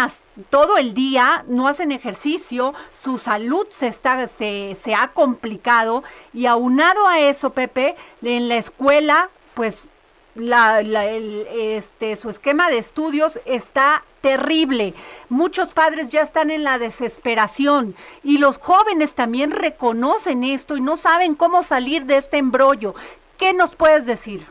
[0.49, 6.45] todo el día, no hacen ejercicio, su salud se, está, se, se ha complicado y
[6.45, 9.89] aunado a eso, Pepe, en la escuela, pues
[10.35, 14.93] la, el, este, su esquema de estudios está terrible.
[15.29, 20.97] Muchos padres ya están en la desesperación y los jóvenes también reconocen esto y no
[20.97, 22.95] saben cómo salir de este embrollo.
[23.37, 24.45] ¿Qué nos puedes decir?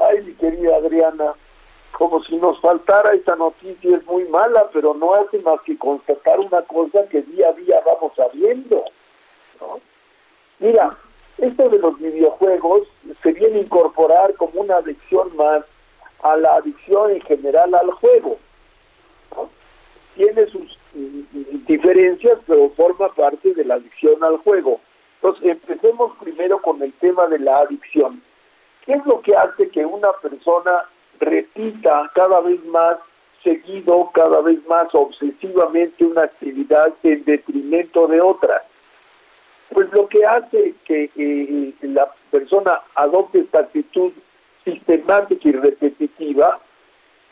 [0.00, 1.34] Ay, mi querida Adriana,
[1.92, 6.40] como si nos faltara esta noticia, es muy mala, pero no hace más que constatar
[6.40, 8.84] una cosa que día a día vamos sabiendo.
[9.60, 9.80] ¿no?
[10.58, 10.96] Mira,
[11.38, 12.88] esto de los videojuegos
[13.22, 15.64] se viene a incorporar como una adicción más
[16.22, 18.38] a la adicción en general al juego.
[20.14, 20.78] Tiene sus
[21.66, 24.80] diferencias, pero forma parte de la adicción al juego.
[25.20, 28.22] Entonces, empecemos primero con el tema de la adicción.
[28.84, 30.84] ¿Qué es lo que hace que una persona
[31.18, 32.96] repita cada vez más
[33.42, 38.64] seguido, cada vez más obsesivamente una actividad en detrimento de otra?
[39.70, 44.12] Pues lo que hace que eh, la persona adopte esta actitud
[44.64, 46.60] sistemática y repetitiva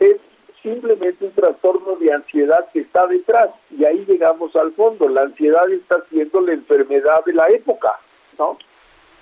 [0.01, 0.17] es
[0.63, 5.09] simplemente un trastorno de ansiedad que está detrás y ahí llegamos al fondo.
[5.09, 7.99] La ansiedad está siendo la enfermedad de la época,
[8.39, 8.59] ¿no?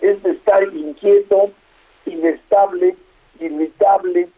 [0.03, 1.51] es estar inquieto,
[2.07, 2.97] inestable,
[3.41, 4.29] irritable,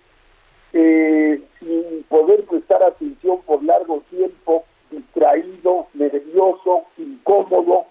[0.73, 7.87] eh, sin poder prestar atención por largo tiempo, distraído, nervioso, incómodo,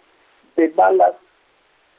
[0.56, 1.16] de malas.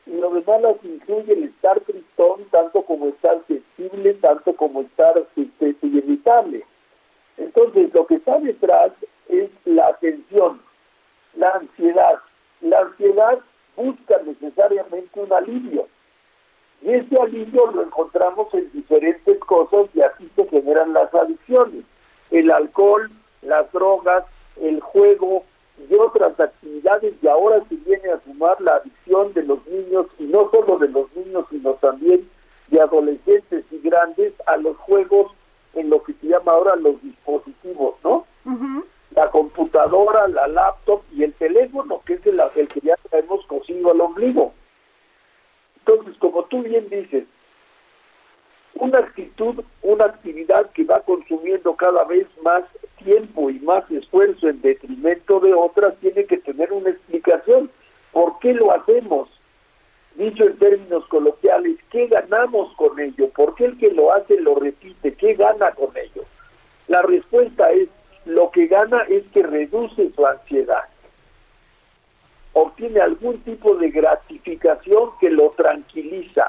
[0.06, 5.14] Y lo de malas incluye el estar tristón, tanto como estar sensible, tanto como estar
[5.36, 6.64] este, irritable.
[7.38, 8.92] Entonces, lo que está detrás
[9.28, 10.60] es la tensión,
[11.34, 12.20] la ansiedad.
[12.60, 13.38] La ansiedad
[13.76, 15.88] busca necesariamente un alivio.
[16.82, 21.84] Y ese alivio lo encontramos en diferentes cosas y así se generan las adicciones.
[22.30, 23.10] El alcohol,
[23.42, 24.24] las drogas,
[24.60, 25.44] el juego
[25.78, 30.24] y otras actividades y ahora se viene a sumar la adicción de los niños y
[30.24, 32.28] no solo de los niños sino también
[32.68, 35.32] de adolescentes y grandes a los juegos
[35.74, 38.26] en lo que se llama ahora los dispositivos, ¿no?
[39.14, 43.90] La computadora, la laptop y el teléfono, que es el, el que ya traemos cosido
[43.90, 44.52] al ombligo.
[45.78, 47.24] Entonces, como tú bien dices,
[48.76, 52.64] una actitud, una actividad que va consumiendo cada vez más
[53.02, 57.70] tiempo y más esfuerzo en detrimento de otras, tiene que tener una explicación.
[58.12, 59.28] ¿Por qué lo hacemos?
[60.16, 63.28] Dicho en términos coloquiales, ¿qué ganamos con ello?
[63.30, 65.14] ¿Por qué el que lo hace lo repite?
[65.14, 66.24] ¿Qué gana con ello?
[66.86, 67.88] La respuesta es,
[68.24, 70.84] lo que gana es que reduce su ansiedad
[72.54, 76.48] obtiene algún tipo de gratificación que lo tranquiliza.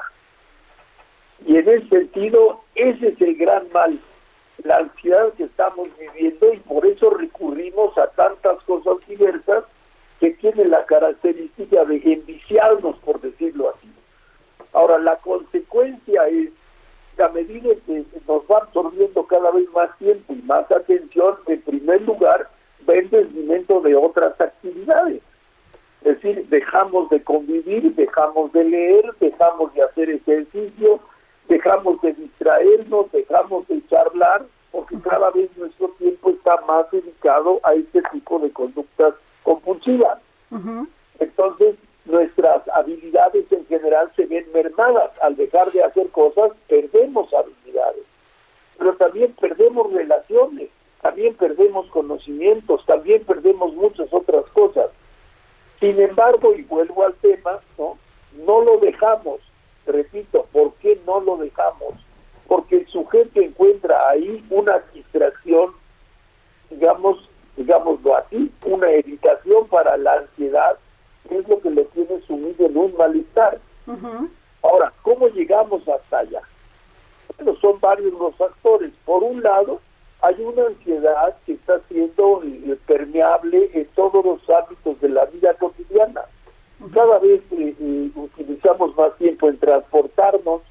[1.46, 3.98] Y en ese sentido, ese es el gran mal,
[4.64, 9.64] la ansiedad que estamos viviendo y por eso recurrimos a tantas cosas diversas
[10.18, 13.88] que tienen la característica de enviciarnos, por decirlo así.
[14.72, 16.50] Ahora, la consecuencia es
[17.20, 22.02] a medida que nos va absorbiendo cada vez más tiempo y más atención, en primer
[22.02, 22.50] lugar,
[22.88, 25.22] va en detrimento de otras actividades.
[26.02, 31.00] Es decir, dejamos de convivir, dejamos de leer, dejamos de hacer ejercicio,
[31.48, 37.74] dejamos de distraernos, dejamos de charlar, porque cada vez nuestro tiempo está más dedicado a
[37.74, 40.18] este tipo de conductas compulsivas.
[41.18, 45.10] Entonces, nuestras habilidades en general se ven mermadas.
[45.22, 48.04] Al dejar de hacer cosas, perdemos habilidades.
[48.78, 50.68] Pero también perdemos relaciones,
[51.00, 54.90] también perdemos conocimientos, también perdemos muchas otras cosas.
[55.80, 57.98] Sin embargo, y vuelvo al tema, ¿no?
[58.46, 59.40] No lo dejamos.
[59.86, 61.94] Repito, ¿por qué no lo dejamos?
[62.48, 65.72] Porque el sujeto encuentra ahí una distracción,
[66.70, 70.76] digamos, digámoslo así, una evitación para la ansiedad,
[71.28, 73.58] que es lo que le tiene sumido en un malestar.
[74.62, 76.42] Ahora, ¿cómo llegamos hasta allá?
[77.36, 78.92] Bueno, son varios los actores.
[79.04, 79.80] Por un lado,
[80.22, 85.54] hay una ansiedad que está siendo eh, permeable en todos los ámbitos de la vida
[85.54, 86.22] cotidiana.
[86.92, 90.62] Cada vez eh, eh, utilizamos más tiempo en transportarnos,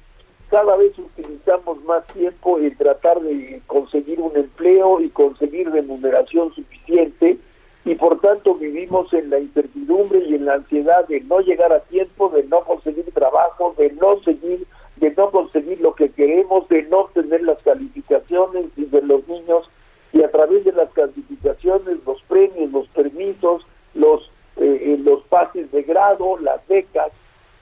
[0.50, 7.38] cada vez utilizamos más tiempo en tratar de conseguir un empleo y conseguir remuneración suficiente
[7.84, 11.80] y por tanto vivimos en la incertidumbre y en la ansiedad de no llegar a
[11.80, 14.66] tiempo, de no conseguir trabajo, de no seguir
[14.96, 19.68] de no conseguir lo que queremos, de no tener las calificaciones de los niños
[20.12, 25.82] y a través de las calificaciones, los premios, los permisos, los eh, los pases de
[25.82, 27.12] grado, las becas.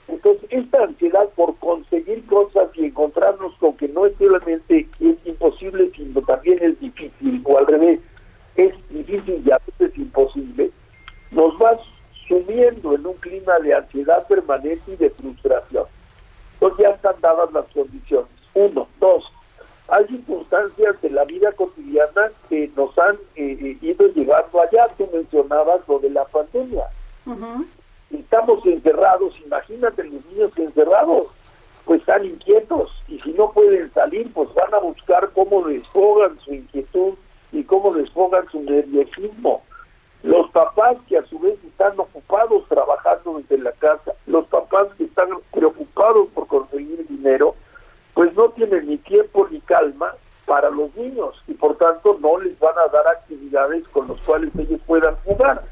[0.06, 5.90] Entonces, esta ansiedad por conseguir cosas y encontrarnos con que no es solamente es imposible,
[5.96, 8.00] sino también es difícil, o al revés,
[8.56, 10.70] es difícil y a veces imposible,
[11.30, 11.78] nos va
[12.28, 15.86] sumiendo en un clima de ansiedad permanente y de frustración.
[16.54, 18.30] Entonces ya están dadas las condiciones.
[18.54, 19.24] Uno, dos,
[19.88, 24.86] hay circunstancias de la vida cotidiana que nos han eh, eh, ido llegando allá.
[24.96, 26.84] Tú mencionabas lo de la pandemia.
[28.10, 31.28] Estamos encerrados, imagínate los niños encerrados,
[31.84, 36.54] pues están inquietos y si no pueden salir, pues van a buscar cómo desfogan su
[36.54, 37.14] inquietud
[37.52, 39.62] y cómo desfogan su nerviosismo.
[40.22, 45.04] Los papás que a su vez están ocupados trabajando desde la casa, los papás que
[45.04, 47.54] están preocupados por conseguir dinero,
[48.14, 50.14] pues no tienen ni tiempo ni calma
[50.46, 54.50] para los niños y por tanto no les van a dar actividades con las cuales
[54.58, 55.62] ellos puedan jugar.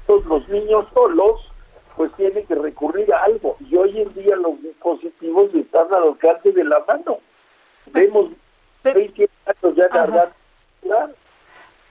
[0.00, 1.40] Entonces los niños solos
[1.96, 6.52] pues tienen que recurrir a algo y hoy en día los dispositivos están al alcance
[6.52, 7.18] de la mano.
[7.86, 8.30] Vemos
[8.82, 10.34] 20 años ya cargando.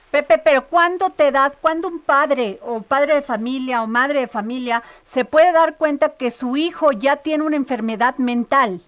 [0.10, 4.28] Pepe, pero ¿cuándo te das, cuándo un padre o padre de familia o madre de
[4.28, 8.82] familia se puede dar cuenta que su hijo ya tiene una enfermedad mental?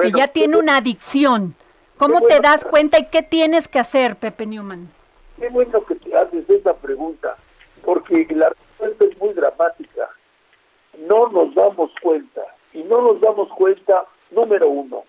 [0.00, 1.54] que ya tiene una adicción.
[1.98, 4.88] ¿Cómo te das cuenta y qué tienes que hacer, Pepe Newman?
[5.42, 7.36] Qué bueno que te haces esa pregunta,
[7.84, 10.08] porque la respuesta es muy dramática.
[11.08, 12.42] no nos damos cuenta.
[12.72, 15.02] Y no nos damos cuenta, número uno,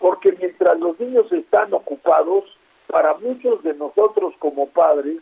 [0.00, 2.44] porque mientras los niños están ocupados,
[2.88, 5.18] para muchos de nosotros como padres,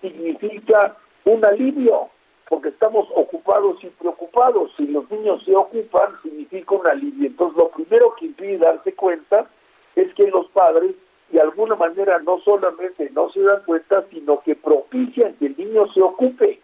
[0.00, 0.96] significa
[1.26, 2.08] un alivio,
[2.48, 4.72] porque estamos ocupados y preocupados.
[4.78, 7.26] Si los niños se ocupan, significa un alivio.
[7.26, 9.46] Entonces, lo primero que impide darse cuenta
[9.94, 10.94] es que los padres,
[11.30, 15.86] de alguna manera, no solamente no se dan cuenta, sino que propician que el niño
[15.92, 16.60] se ocupe.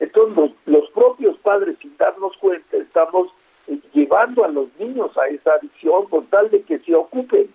[0.00, 3.28] Entonces, los, propios padres, sin darnos cuenta, estamos
[3.68, 7.52] eh, llevando a los niños a esa adicción con tal de que se ocupen,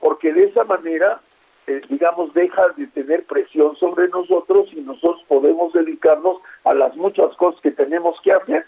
[0.00, 1.20] porque de esa manera
[1.68, 7.36] eh, digamos, deja de tener presión sobre nosotros y nosotros podemos dedicarnos a las muchas
[7.36, 8.66] cosas que tenemos que hacer.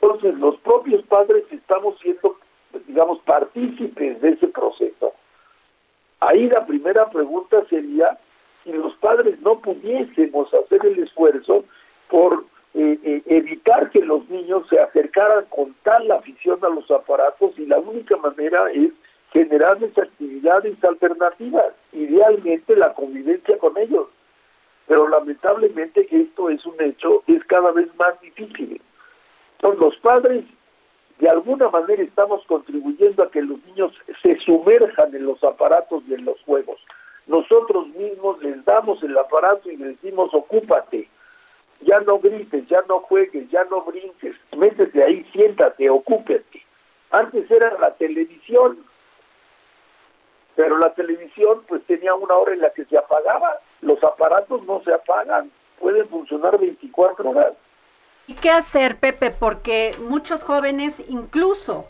[0.00, 2.38] Entonces, los propios padres estamos siendo,
[2.86, 4.73] digamos, partícipes de ese proceso.
[6.20, 8.18] Ahí la primera pregunta sería
[8.62, 11.64] si los padres no pudiésemos hacer el esfuerzo
[12.08, 12.44] por
[12.74, 17.66] eh, eh, evitar que los niños se acercaran con tal afición a los aparatos y
[17.66, 18.90] la única manera es
[19.32, 24.08] generarles actividades alternativas, idealmente la convivencia con ellos.
[24.86, 28.80] Pero lamentablemente esto es un hecho, es cada vez más difícil.
[29.56, 30.44] Entonces los padres
[31.18, 33.92] de alguna manera estamos contribuyendo a que los niños
[34.22, 36.80] se sumerjan en los aparatos y en los juegos.
[37.26, 41.08] Nosotros mismos les damos el aparato y les decimos ocúpate,
[41.80, 46.62] ya no grites, ya no juegues, ya no brinques, métete ahí, siéntate, ocúpate.
[47.10, 48.84] Antes era la televisión,
[50.56, 54.82] pero la televisión pues tenía una hora en la que se apagaba, los aparatos no
[54.82, 57.52] se apagan, pueden funcionar 24 horas.
[58.26, 59.30] ¿Y qué hacer, Pepe?
[59.30, 61.88] Porque muchos jóvenes incluso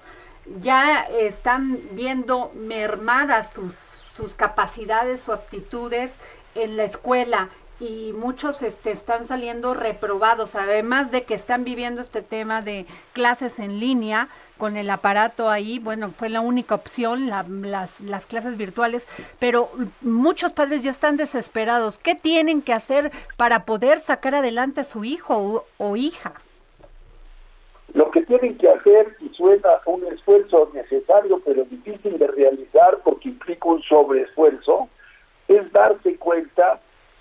[0.61, 6.17] ya están viendo mermadas sus, sus capacidades o aptitudes
[6.57, 12.23] en la escuela y muchos este, están saliendo reprobados, además de que están viviendo este
[12.23, 14.29] tema de clases en línea
[14.59, 19.07] con el aparato ahí, bueno, fue la única opción, las, las clases virtuales,
[19.39, 21.99] pero muchos padres ya están desesperados.
[21.99, 26.35] ¿Qué tienen que hacer para poder sacar adelante a su hijo o, o hija?
[27.93, 33.29] Lo que tienen que hacer, y suena un esfuerzo necesario pero difícil de realizar porque
[33.29, 34.89] implica un sobreesfuerzo,
[35.49, 36.81] es darse cuenta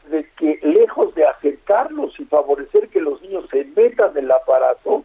[0.10, 5.04] de que lejos de acercarlos y favorecer que los niños se metan en el aparato,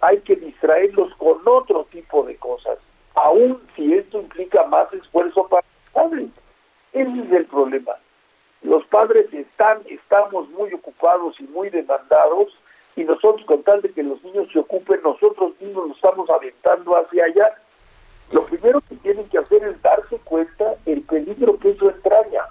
[0.00, 2.78] hay que distraerlos con otro tipo de cosas,
[3.14, 6.30] aun si esto implica más esfuerzo para los padres.
[6.92, 7.92] Ese es el problema.
[8.62, 12.52] Los padres están, estamos muy ocupados y muy demandados
[12.96, 16.96] y nosotros con tal de que los niños se ocupen, nosotros mismos nos estamos aventando
[16.96, 17.54] hacia allá.
[18.32, 22.42] Lo primero que tienen que hacer es darse cuenta el peligro que eso entraña.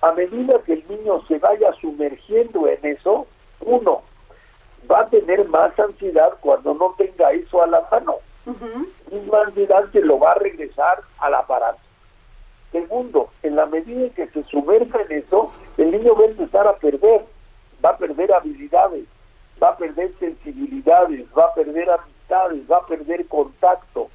[0.00, 3.26] A medida que el niño se vaya sumergiendo en eso,
[3.60, 4.02] uno,
[4.90, 8.16] va a tener más ansiedad cuando no tenga eso a la mano.
[9.10, 11.80] Misma ansiedad que lo va a regresar al aparato.
[12.72, 16.66] Segundo, en la medida en que se sumerja en eso, el niño va a empezar
[16.66, 17.24] a perder,
[17.84, 19.06] va a perder habilidades,
[19.62, 24.08] va a perder sensibilidades, va a perder amistades, va a perder contacto,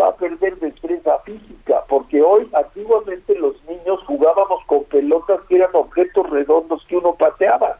[0.00, 5.70] va a perder destreza física, porque hoy antiguamente los niños jugábamos con pelotas que eran
[5.72, 7.78] objetos redondos que uno pateaba.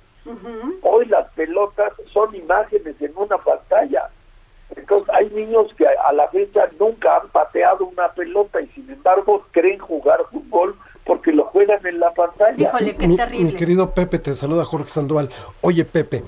[0.83, 4.11] Hoy las pelotas son imágenes en una pantalla.
[4.75, 9.45] Entonces hay niños que a la fecha nunca han pateado una pelota y sin embargo
[9.53, 12.69] creen jugar fútbol porque lo juegan en la pantalla.
[12.69, 13.45] Híjole, qué mi, terrible.
[13.45, 15.31] mi querido Pepe, te saluda Jorge Sandoval.
[15.61, 16.25] Oye, Pepe,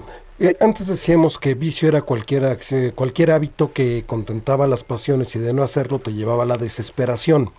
[0.61, 2.59] antes decíamos que vicio era cualquier,
[2.95, 7.51] cualquier hábito que contentaba las pasiones y de no hacerlo te llevaba a la desesperación.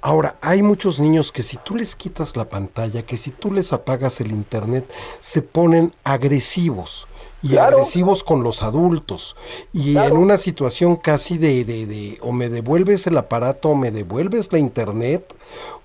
[0.00, 3.72] Ahora, hay muchos niños que si tú les quitas la pantalla, que si tú les
[3.72, 7.08] apagas el internet, se ponen agresivos
[7.44, 7.76] y Claro.
[7.76, 9.36] agresivos con los adultos.
[9.72, 10.14] Y Claro.
[10.14, 14.50] en una situación casi de, de, de o me devuelves el aparato o me devuelves
[14.52, 15.32] la internet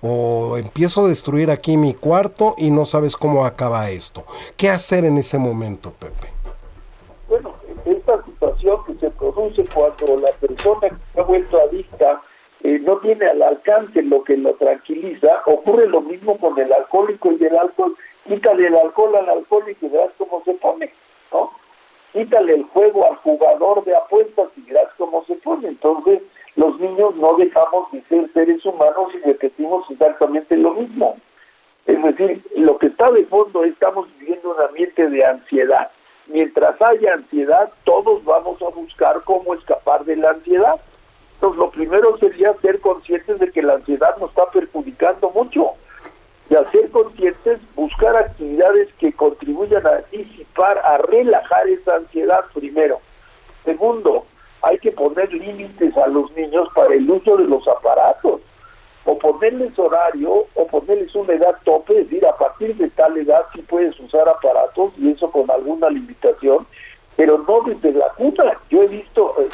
[0.00, 4.24] o empiezo a destruir aquí mi cuarto y no sabes cómo acaba esto.
[4.56, 6.28] ¿Qué hacer en ese momento, Pepe?
[7.28, 7.52] Bueno,
[7.84, 12.22] esta situación que se produce cuando la persona que se ha vuelto adicta
[12.62, 17.32] eh, no tiene al alcance lo que lo tranquiliza, ocurre lo mismo con el alcohólico
[17.32, 17.94] y el alcohol.
[18.26, 20.92] Quítale el alcohol al alcohólico y verás cómo se pone,
[21.32, 21.50] ¿no?
[22.12, 25.68] Quítale el juego al jugador de apuestas y verás cómo se pone.
[25.68, 26.20] Entonces,
[26.56, 31.16] los niños no dejamos de ser seres humanos y repetimos exactamente lo mismo.
[31.86, 35.90] Es decir, lo que está de fondo es estamos viviendo un ambiente de ansiedad.
[36.26, 40.80] Mientras haya ansiedad, todos vamos a buscar cómo escapar de la ansiedad.
[41.34, 45.72] Entonces, lo primero sería ser conscientes de que la ansiedad nos está perjudicando mucho.
[46.50, 53.00] Y al ser conscientes, buscar actividades que contribuyan a disipar, a relajar esa ansiedad primero.
[53.64, 54.26] Segundo,
[54.62, 58.40] hay que poner límites a los niños para el uso de los aparatos
[59.04, 63.42] o ponerles horario o ponerles una edad tope, es decir, a partir de tal edad
[63.54, 66.66] sí puedes usar aparatos y eso con alguna limitación,
[67.16, 68.58] pero no desde la cuna.
[68.68, 69.48] Yo he visto, eh,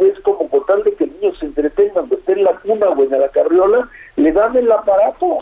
[0.00, 2.88] ves como con tal de que el niño se entretenga, cuando esté en la cuna
[2.88, 5.38] o en la carriola, le dan el aparato.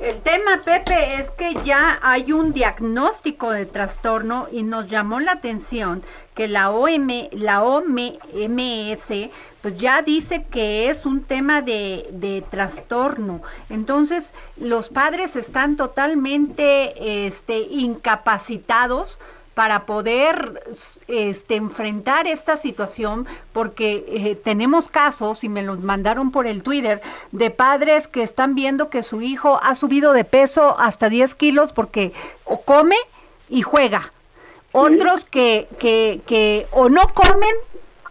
[0.00, 5.32] El tema, Pepe, es que ya hay un diagnóstico de trastorno y nos llamó la
[5.32, 6.02] atención
[6.34, 9.08] que la OM, la OMS,
[9.62, 13.40] pues ya dice que es un tema de, de trastorno.
[13.70, 19.18] Entonces, los padres están totalmente este, incapacitados
[19.54, 20.62] para poder
[21.06, 27.00] este, enfrentar esta situación, porque eh, tenemos casos, y me los mandaron por el Twitter,
[27.32, 31.72] de padres que están viendo que su hijo ha subido de peso hasta 10 kilos
[31.72, 32.12] porque
[32.44, 32.96] o come
[33.48, 34.12] y juega.
[34.72, 37.54] Otros que, que, que o no comen,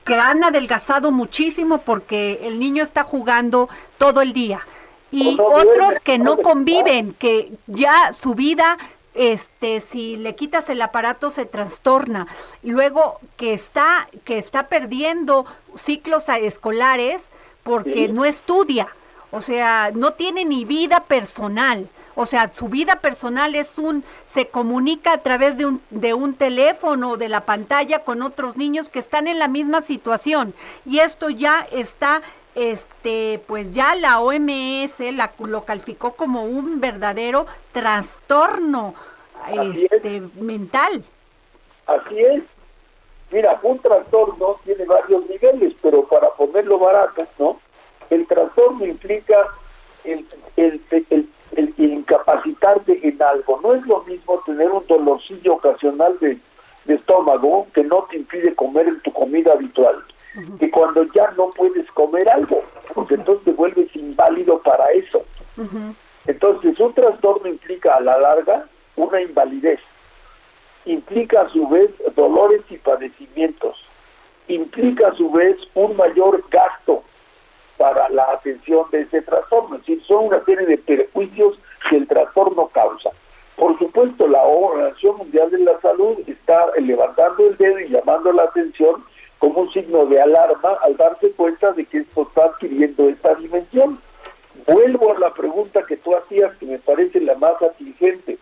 [0.05, 3.67] que han adelgazado muchísimo porque el niño está jugando
[3.97, 4.65] todo el día.
[5.11, 8.77] Y otros que no conviven, que ya su vida
[9.13, 12.27] este si le quitas el aparato se trastorna.
[12.63, 15.45] Luego que está que está perdiendo
[15.75, 17.31] ciclos escolares
[17.63, 18.87] porque no estudia.
[19.31, 21.89] O sea no tiene ni vida personal.
[22.15, 26.33] O sea su vida personal es un se comunica a través de un de un
[26.33, 30.53] teléfono de la pantalla con otros niños que están en la misma situación.
[30.85, 32.21] Y esto ya está
[32.55, 38.93] este, pues ya la OMS la, lo calificó como un verdadero trastorno
[39.51, 41.03] este, mental.
[41.87, 42.43] Así es.
[43.31, 47.59] Mira, un trastorno tiene varios niveles, pero para ponerlo barato, ¿no?
[48.09, 49.47] El trastorno implica
[50.03, 50.25] el,
[50.55, 53.59] el, el, el, incapacitarte en algo.
[53.63, 56.37] No es lo mismo tener un dolorcillo ocasional de,
[56.85, 60.03] de estómago que no te impide comer en tu comida habitual
[60.59, 62.59] que cuando ya no puedes comer algo,
[62.93, 65.23] porque entonces te vuelves inválido para eso.
[66.25, 68.65] Entonces, un trastorno implica a la larga
[68.95, 69.79] una invalidez,
[70.85, 73.77] implica a su vez dolores y padecimientos,
[74.47, 77.03] implica a su vez un mayor gasto
[77.77, 81.57] para la atención de ese trastorno, es decir, son una serie de perjuicios
[81.89, 83.09] que el trastorno causa.
[83.55, 88.43] Por supuesto, la Organización Mundial de la Salud está levantando el dedo y llamando la
[88.43, 89.03] atención
[89.43, 93.99] como un signo de alarma al darse cuenta de que esto está adquiriendo esta dimensión.
[94.65, 98.37] Vuelvo a la pregunta que tú hacías, que me parece la más atingente.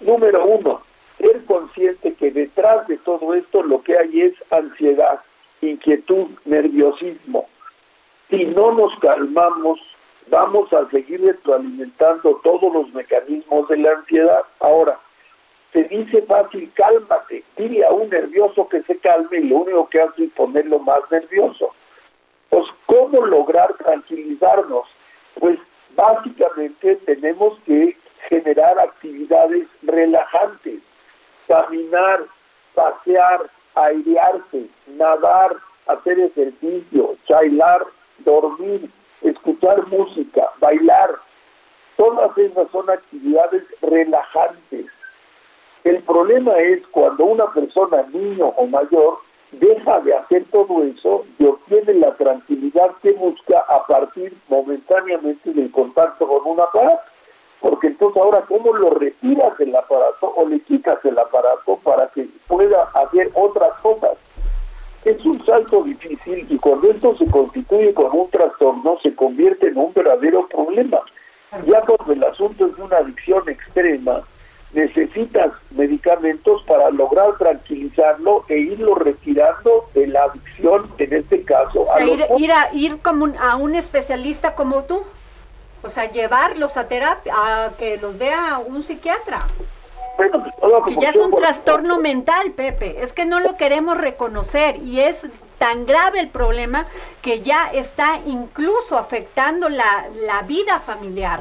[0.00, 0.80] Número uno,
[1.18, 5.20] ser consciente que detrás de todo esto lo que hay es ansiedad,
[5.60, 7.46] inquietud, nerviosismo.
[8.30, 9.78] Si no nos calmamos,
[10.30, 14.40] vamos a seguir retroalimentando todos los mecanismos de la ansiedad.
[14.60, 14.98] Ahora,
[15.72, 17.44] se dice fácil, cálmate.
[17.56, 21.00] Dile a un nervioso que se calme y lo único que hace es ponerlo más
[21.10, 21.74] nervioso.
[22.48, 24.86] Pues, ¿cómo lograr tranquilizarnos?
[25.38, 25.58] Pues
[25.94, 27.96] básicamente tenemos que
[28.28, 30.80] generar actividades relajantes,
[31.46, 32.24] caminar,
[32.74, 35.56] pasear, airearse, nadar,
[35.86, 37.84] hacer ejercicio, chailar,
[38.18, 38.90] dormir,
[39.22, 41.10] escuchar música, bailar.
[41.96, 44.86] Todas esas son actividades relajantes
[45.86, 49.18] el problema es cuando una persona, niño o mayor,
[49.52, 55.70] deja de hacer todo eso y obtiene la tranquilidad que busca a partir momentáneamente del
[55.70, 57.02] contacto con un aparato.
[57.60, 62.28] Porque entonces ahora, ¿cómo lo retiras del aparato o le quitas el aparato para que
[62.48, 64.18] pueda hacer otras cosas?
[65.04, 69.78] Es un salto difícil y cuando esto se constituye con un trastorno se convierte en
[69.78, 71.00] un verdadero problema.
[71.64, 74.24] Ya cuando el asunto es de una adicción extrema,
[74.76, 81.84] necesitas medicamentos para lograr tranquilizarlo e irlo retirando de la adicción, en este caso.
[81.94, 85.02] a ir, ir, a, ir como a un especialista como tú.
[85.82, 89.38] O sea, llevarlos a terapia, a que los vea un psiquiatra.
[90.18, 93.02] Bueno, pues, que ya es un trastorno mental, Pepe.
[93.02, 96.86] Es que no lo queremos reconocer y es tan grave el problema
[97.22, 101.40] que ya está incluso afectando la, la vida familiar.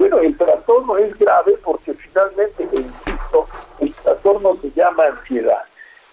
[0.00, 0.34] Bueno, el
[0.70, 3.48] trastorno es grave porque finalmente, insisto,
[3.80, 5.64] el trastorno se llama ansiedad.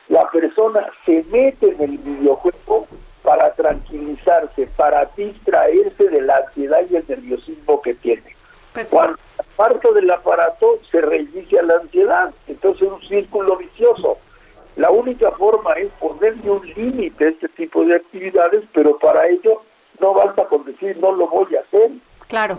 [0.09, 2.87] La persona se mete en el videojuego
[3.23, 8.35] para tranquilizarse, para distraerse de la ansiedad y el nerviosismo que tiene.
[8.73, 9.17] Pues Cuando
[9.55, 14.17] parte del aparato se reinicia la ansiedad, entonces es un círculo vicioso.
[14.75, 19.61] La única forma es ponerle un límite a este tipo de actividades, pero para ello
[19.99, 21.91] no basta con decir no lo voy a hacer.
[22.27, 22.57] Claro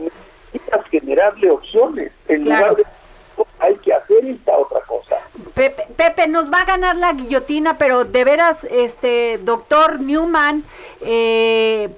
[0.52, 2.84] necesitas generarle opciones en lugar de
[3.60, 5.16] hay que hacer esta otra cosa.
[5.54, 10.64] Pepe, Pepe, nos va a ganar la guillotina, pero de veras, este, doctor Newman,
[11.00, 11.90] eh,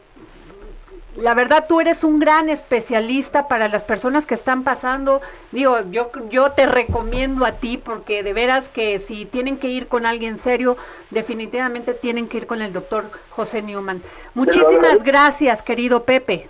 [1.16, 5.20] la verdad tú eres un gran especialista para las personas que están pasando.
[5.52, 9.88] Digo, yo, yo te recomiendo a ti porque de veras que si tienen que ir
[9.88, 10.76] con alguien serio,
[11.10, 14.02] definitivamente tienen que ir con el doctor José Newman.
[14.34, 16.48] Muchísimas gracias, querido Pepe.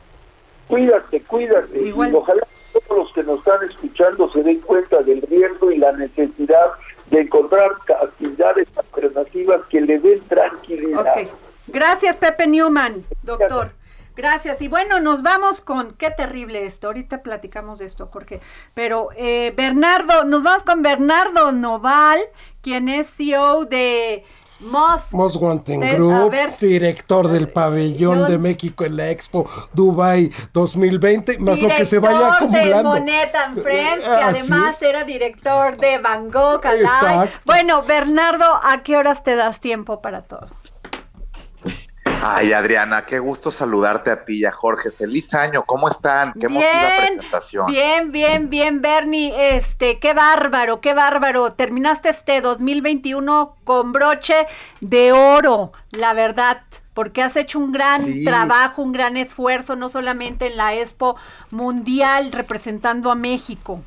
[0.71, 1.83] Cuídate, cuídate.
[1.83, 5.93] Y ojalá todos los que nos están escuchando se den cuenta del riesgo y la
[5.93, 6.69] necesidad
[7.11, 11.01] de encontrar actividades alternativas que le den tranquilidad.
[11.01, 11.29] Okay.
[11.67, 13.73] Gracias, Pepe Newman, doctor.
[14.17, 14.61] Gracias.
[14.61, 18.41] Y bueno, nos vamos con, qué terrible esto, ahorita platicamos de esto, Jorge,
[18.75, 22.21] pero eh, Bernardo, nos vamos con Bernardo Noval,
[22.61, 24.25] quien es CEO de
[24.61, 31.59] Moss, Moss Wanting Group, director del pabellón de México en la Expo Dubai 2020, más
[31.61, 32.93] lo que se vaya acumulando.
[32.95, 37.31] de Monet and Friends, que además era director de Van Gogh Alive.
[37.45, 40.49] Bueno, Bernardo, ¿a qué horas te das tiempo para todo?
[42.23, 44.91] Ay, Adriana, qué gusto saludarte a ti y a Jorge.
[44.91, 46.35] Feliz año, ¿cómo están?
[46.35, 46.63] Qué bien,
[46.99, 47.67] presentación.
[47.67, 49.57] Bien, bien, bien, Bernie.
[49.57, 51.53] Este, qué bárbaro, qué bárbaro.
[51.53, 54.47] Terminaste este 2021 con broche
[54.81, 56.63] de oro, la verdad
[56.93, 61.17] porque has hecho un gran trabajo, un gran esfuerzo, no solamente en la Expo
[61.51, 63.83] Mundial representando a México.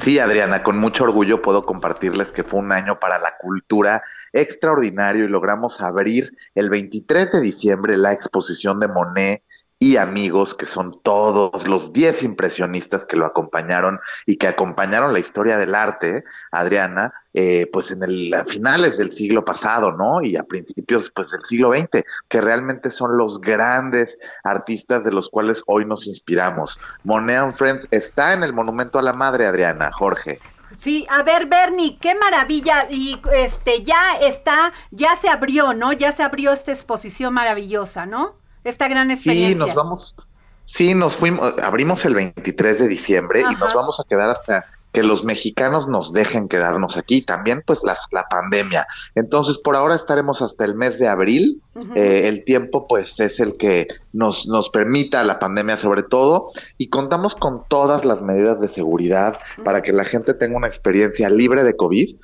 [0.00, 5.24] Sí, Adriana, con mucho orgullo puedo compartirles que fue un año para la cultura extraordinario
[5.24, 9.44] y logramos abrir el 23 de diciembre la exposición de Monet
[9.84, 15.18] y amigos, que son todos los 10 impresionistas que lo acompañaron y que acompañaron la
[15.18, 20.22] historia del arte, Adriana, eh, pues en el a finales del siglo pasado, ¿no?
[20.22, 25.28] Y a principios pues del siglo XX, que realmente son los grandes artistas de los
[25.28, 26.78] cuales hoy nos inspiramos.
[27.02, 30.40] Monet and Friends está en el Monumento a la Madre, Adriana, Jorge.
[30.78, 32.86] Sí, a ver, Bernie, qué maravilla.
[32.88, 35.92] Y este ya está, ya se abrió, ¿no?
[35.92, 38.42] Ya se abrió esta exposición maravillosa, ¿no?
[38.64, 39.54] Esta gran experiencia.
[39.56, 40.16] Sí, nos vamos,
[40.64, 45.02] sí, nos fuimos, abrimos el 23 de diciembre y nos vamos a quedar hasta que
[45.02, 48.86] los mexicanos nos dejen quedarnos aquí, también pues las, la pandemia.
[49.16, 51.60] Entonces, por ahora estaremos hasta el mes de abril,
[51.96, 56.90] eh, el tiempo pues es el que nos, nos permita la pandemia sobre todo, y
[56.90, 61.64] contamos con todas las medidas de seguridad para que la gente tenga una experiencia libre
[61.64, 62.14] de COVID.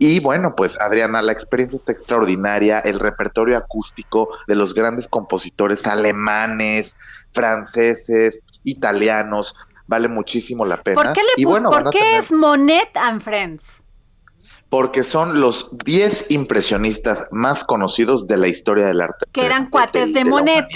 [0.00, 5.86] Y bueno, pues Adriana, la experiencia está extraordinaria, el repertorio acústico de los grandes compositores
[5.86, 6.96] alemanes,
[7.32, 9.54] franceses, italianos,
[9.86, 11.02] vale muchísimo la pena.
[11.02, 13.82] ¿Por qué, le y bueno, ¿por qué es Monet and Friends?
[14.68, 19.26] Porque son los 10 impresionistas más conocidos de la historia del arte.
[19.30, 20.66] Que eran cuates de, Monet.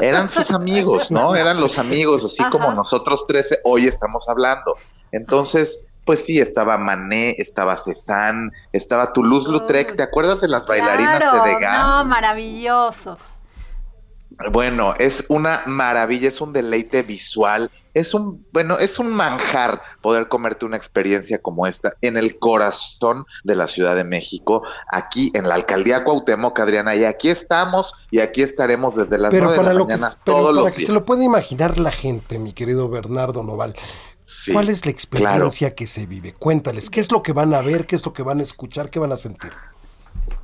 [0.00, 1.34] Eran sus amigos, ¿no?
[1.34, 4.76] Eran los amigos, así como nosotros 13 hoy estamos hablando.
[5.10, 9.96] Entonces, pues sí, estaba Manet, estaba Cézanne, estaba Toulouse-Lautrec.
[9.96, 11.86] ¿Te acuerdas de las bailarinas de Degas?
[11.86, 13.22] No, maravillosos.
[14.50, 20.28] Bueno, es una maravilla, es un deleite visual, es un, bueno, es un manjar poder
[20.28, 25.48] comerte una experiencia como esta en el corazón de la Ciudad de México, aquí en
[25.48, 29.74] la alcaldía Cuauhtémoc, Adriana, y aquí estamos y aquí estaremos desde las nueve de la
[29.74, 33.76] mañana que, todos para que se lo puede imaginar la gente, mi querido Bernardo Noval.
[34.52, 36.32] ¿Cuál es la experiencia que se vive?
[36.32, 38.90] Cuéntales, ¿qué es lo que van a ver, qué es lo que van a escuchar,
[38.90, 39.52] qué van a sentir?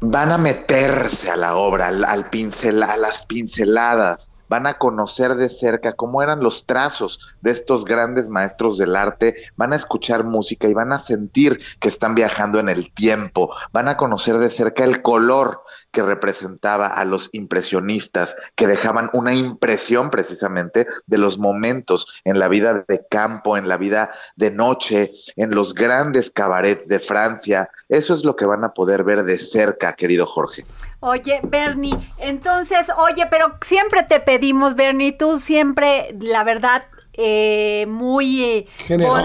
[0.00, 5.48] Van a meterse a la obra, al, pincel, a las pinceladas, van a conocer de
[5.48, 10.66] cerca cómo eran los trazos de estos grandes maestros del arte, van a escuchar música
[10.66, 14.82] y van a sentir que están viajando en el tiempo, van a conocer de cerca
[14.82, 22.20] el color que representaba a los impresionistas, que dejaban una impresión precisamente de los momentos
[22.24, 26.98] en la vida de campo, en la vida de noche, en los grandes cabarets de
[26.98, 27.70] Francia.
[27.90, 30.64] Eso es lo que van a poder ver de cerca, querido Jorge.
[31.00, 36.84] Oye, Bernie, entonces, oye, pero siempre te pedimos, Bernie, tú siempre, la verdad,
[37.14, 38.66] eh, muy eh,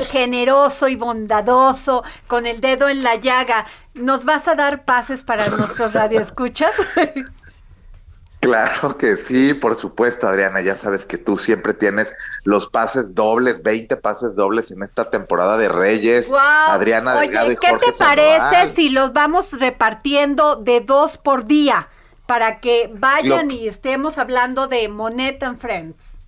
[0.09, 0.87] generoso.
[0.87, 3.67] y bondadoso, con el dedo en la llaga.
[3.93, 6.71] ¿Nos vas a dar pases para nuestros radioescuchas?
[8.45, 10.61] Claro que sí, por supuesto, Adriana.
[10.61, 15.57] Ya sabes que tú siempre tienes los pases dobles, 20 pases dobles en esta temporada
[15.57, 16.31] de Reyes.
[16.31, 21.89] Adriana Delgado y ¿Qué te parece si los vamos repartiendo de dos por día
[22.27, 26.19] para que vayan y estemos hablando de Monet and Friends?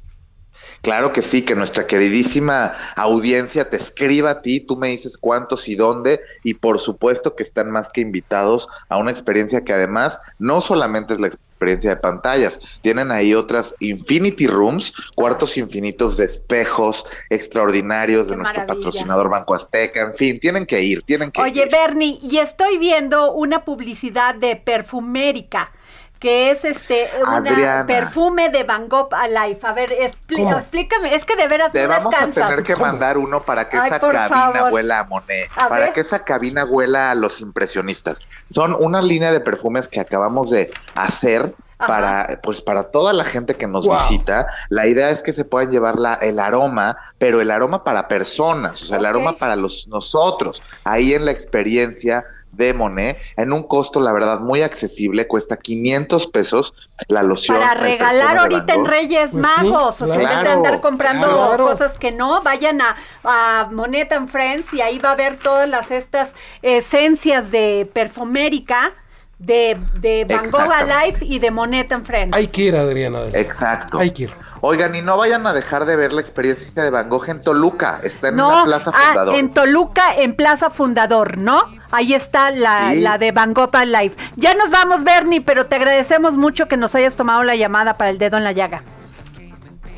[0.81, 5.67] Claro que sí, que nuestra queridísima audiencia te escriba a ti, tú me dices cuántos
[5.67, 10.19] y dónde, y por supuesto que están más que invitados a una experiencia que además
[10.39, 11.27] no solamente es la
[11.57, 12.59] experiencia de pantallas.
[12.81, 20.01] Tienen ahí otras Infinity Rooms, cuartos infinitos de espejos extraordinarios de nuestro patrocinador Banco Azteca,
[20.01, 24.55] en fin, tienen que ir, tienen que Oye, Bernie, y estoy viendo una publicidad de
[24.55, 25.71] Perfumérica
[26.19, 29.59] que es este un perfume de Van Gogh Alive.
[29.63, 33.69] A ver, explícame, es que de veras Te vamos a tener que mandar uno para
[33.69, 38.19] que esa cabina huela a Monet, para que esa cabina huela a los impresionistas.
[38.49, 43.55] Son una línea de perfumes que acabamos de hacer para pues para toda la gente
[43.55, 44.47] que nos visita.
[44.69, 48.81] La idea es que se puedan llevar la, el aroma, pero el aroma para personas,
[48.81, 50.63] o sea, el aroma para los nosotros.
[50.83, 52.25] Ahí en la experiencia
[52.57, 56.73] de Monet en un costo, la verdad, muy accesible, cuesta 500 pesos
[57.07, 57.59] la loción.
[57.59, 61.97] Para regalar ahorita en Reyes pues Magos, o sea, en vez de andar comprando cosas
[61.97, 65.91] que no, vayan a, a, Monet and Friends y ahí va a haber todas las
[65.91, 68.93] estas esencias de perfumérica
[69.39, 72.35] de, de Van Gogh Alive y de Monet and Friends.
[72.35, 73.25] Hay que ir, Adriana.
[73.33, 73.99] Exacto.
[73.99, 74.46] Hay que ir.
[74.61, 77.99] Oigan, y no vayan a dejar de ver la experiencia de Van Gogh en Toluca.
[78.03, 79.35] Está en la Plaza ah, Fundador.
[79.35, 81.63] en Toluca, en Plaza Fundador, ¿no?
[81.91, 84.15] Ahí está la, la de Van Gogh Live.
[84.35, 88.09] Ya nos vamos, Bernie, pero te agradecemos mucho que nos hayas tomado la llamada para
[88.09, 88.83] el dedo en la llaga.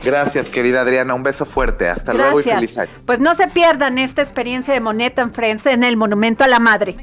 [0.04, 1.14] Gracias, querida Adriana.
[1.14, 1.88] Un beso fuerte.
[1.90, 2.92] Hasta luego y feliz año.
[3.06, 6.60] Pues no se pierdan esta experiencia de Moneta en Friends en el Monumento a la
[6.60, 6.96] Madre.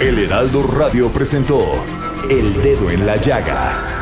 [0.00, 1.62] El Heraldo Radio presentó
[2.28, 4.01] El Dedo en la Llaga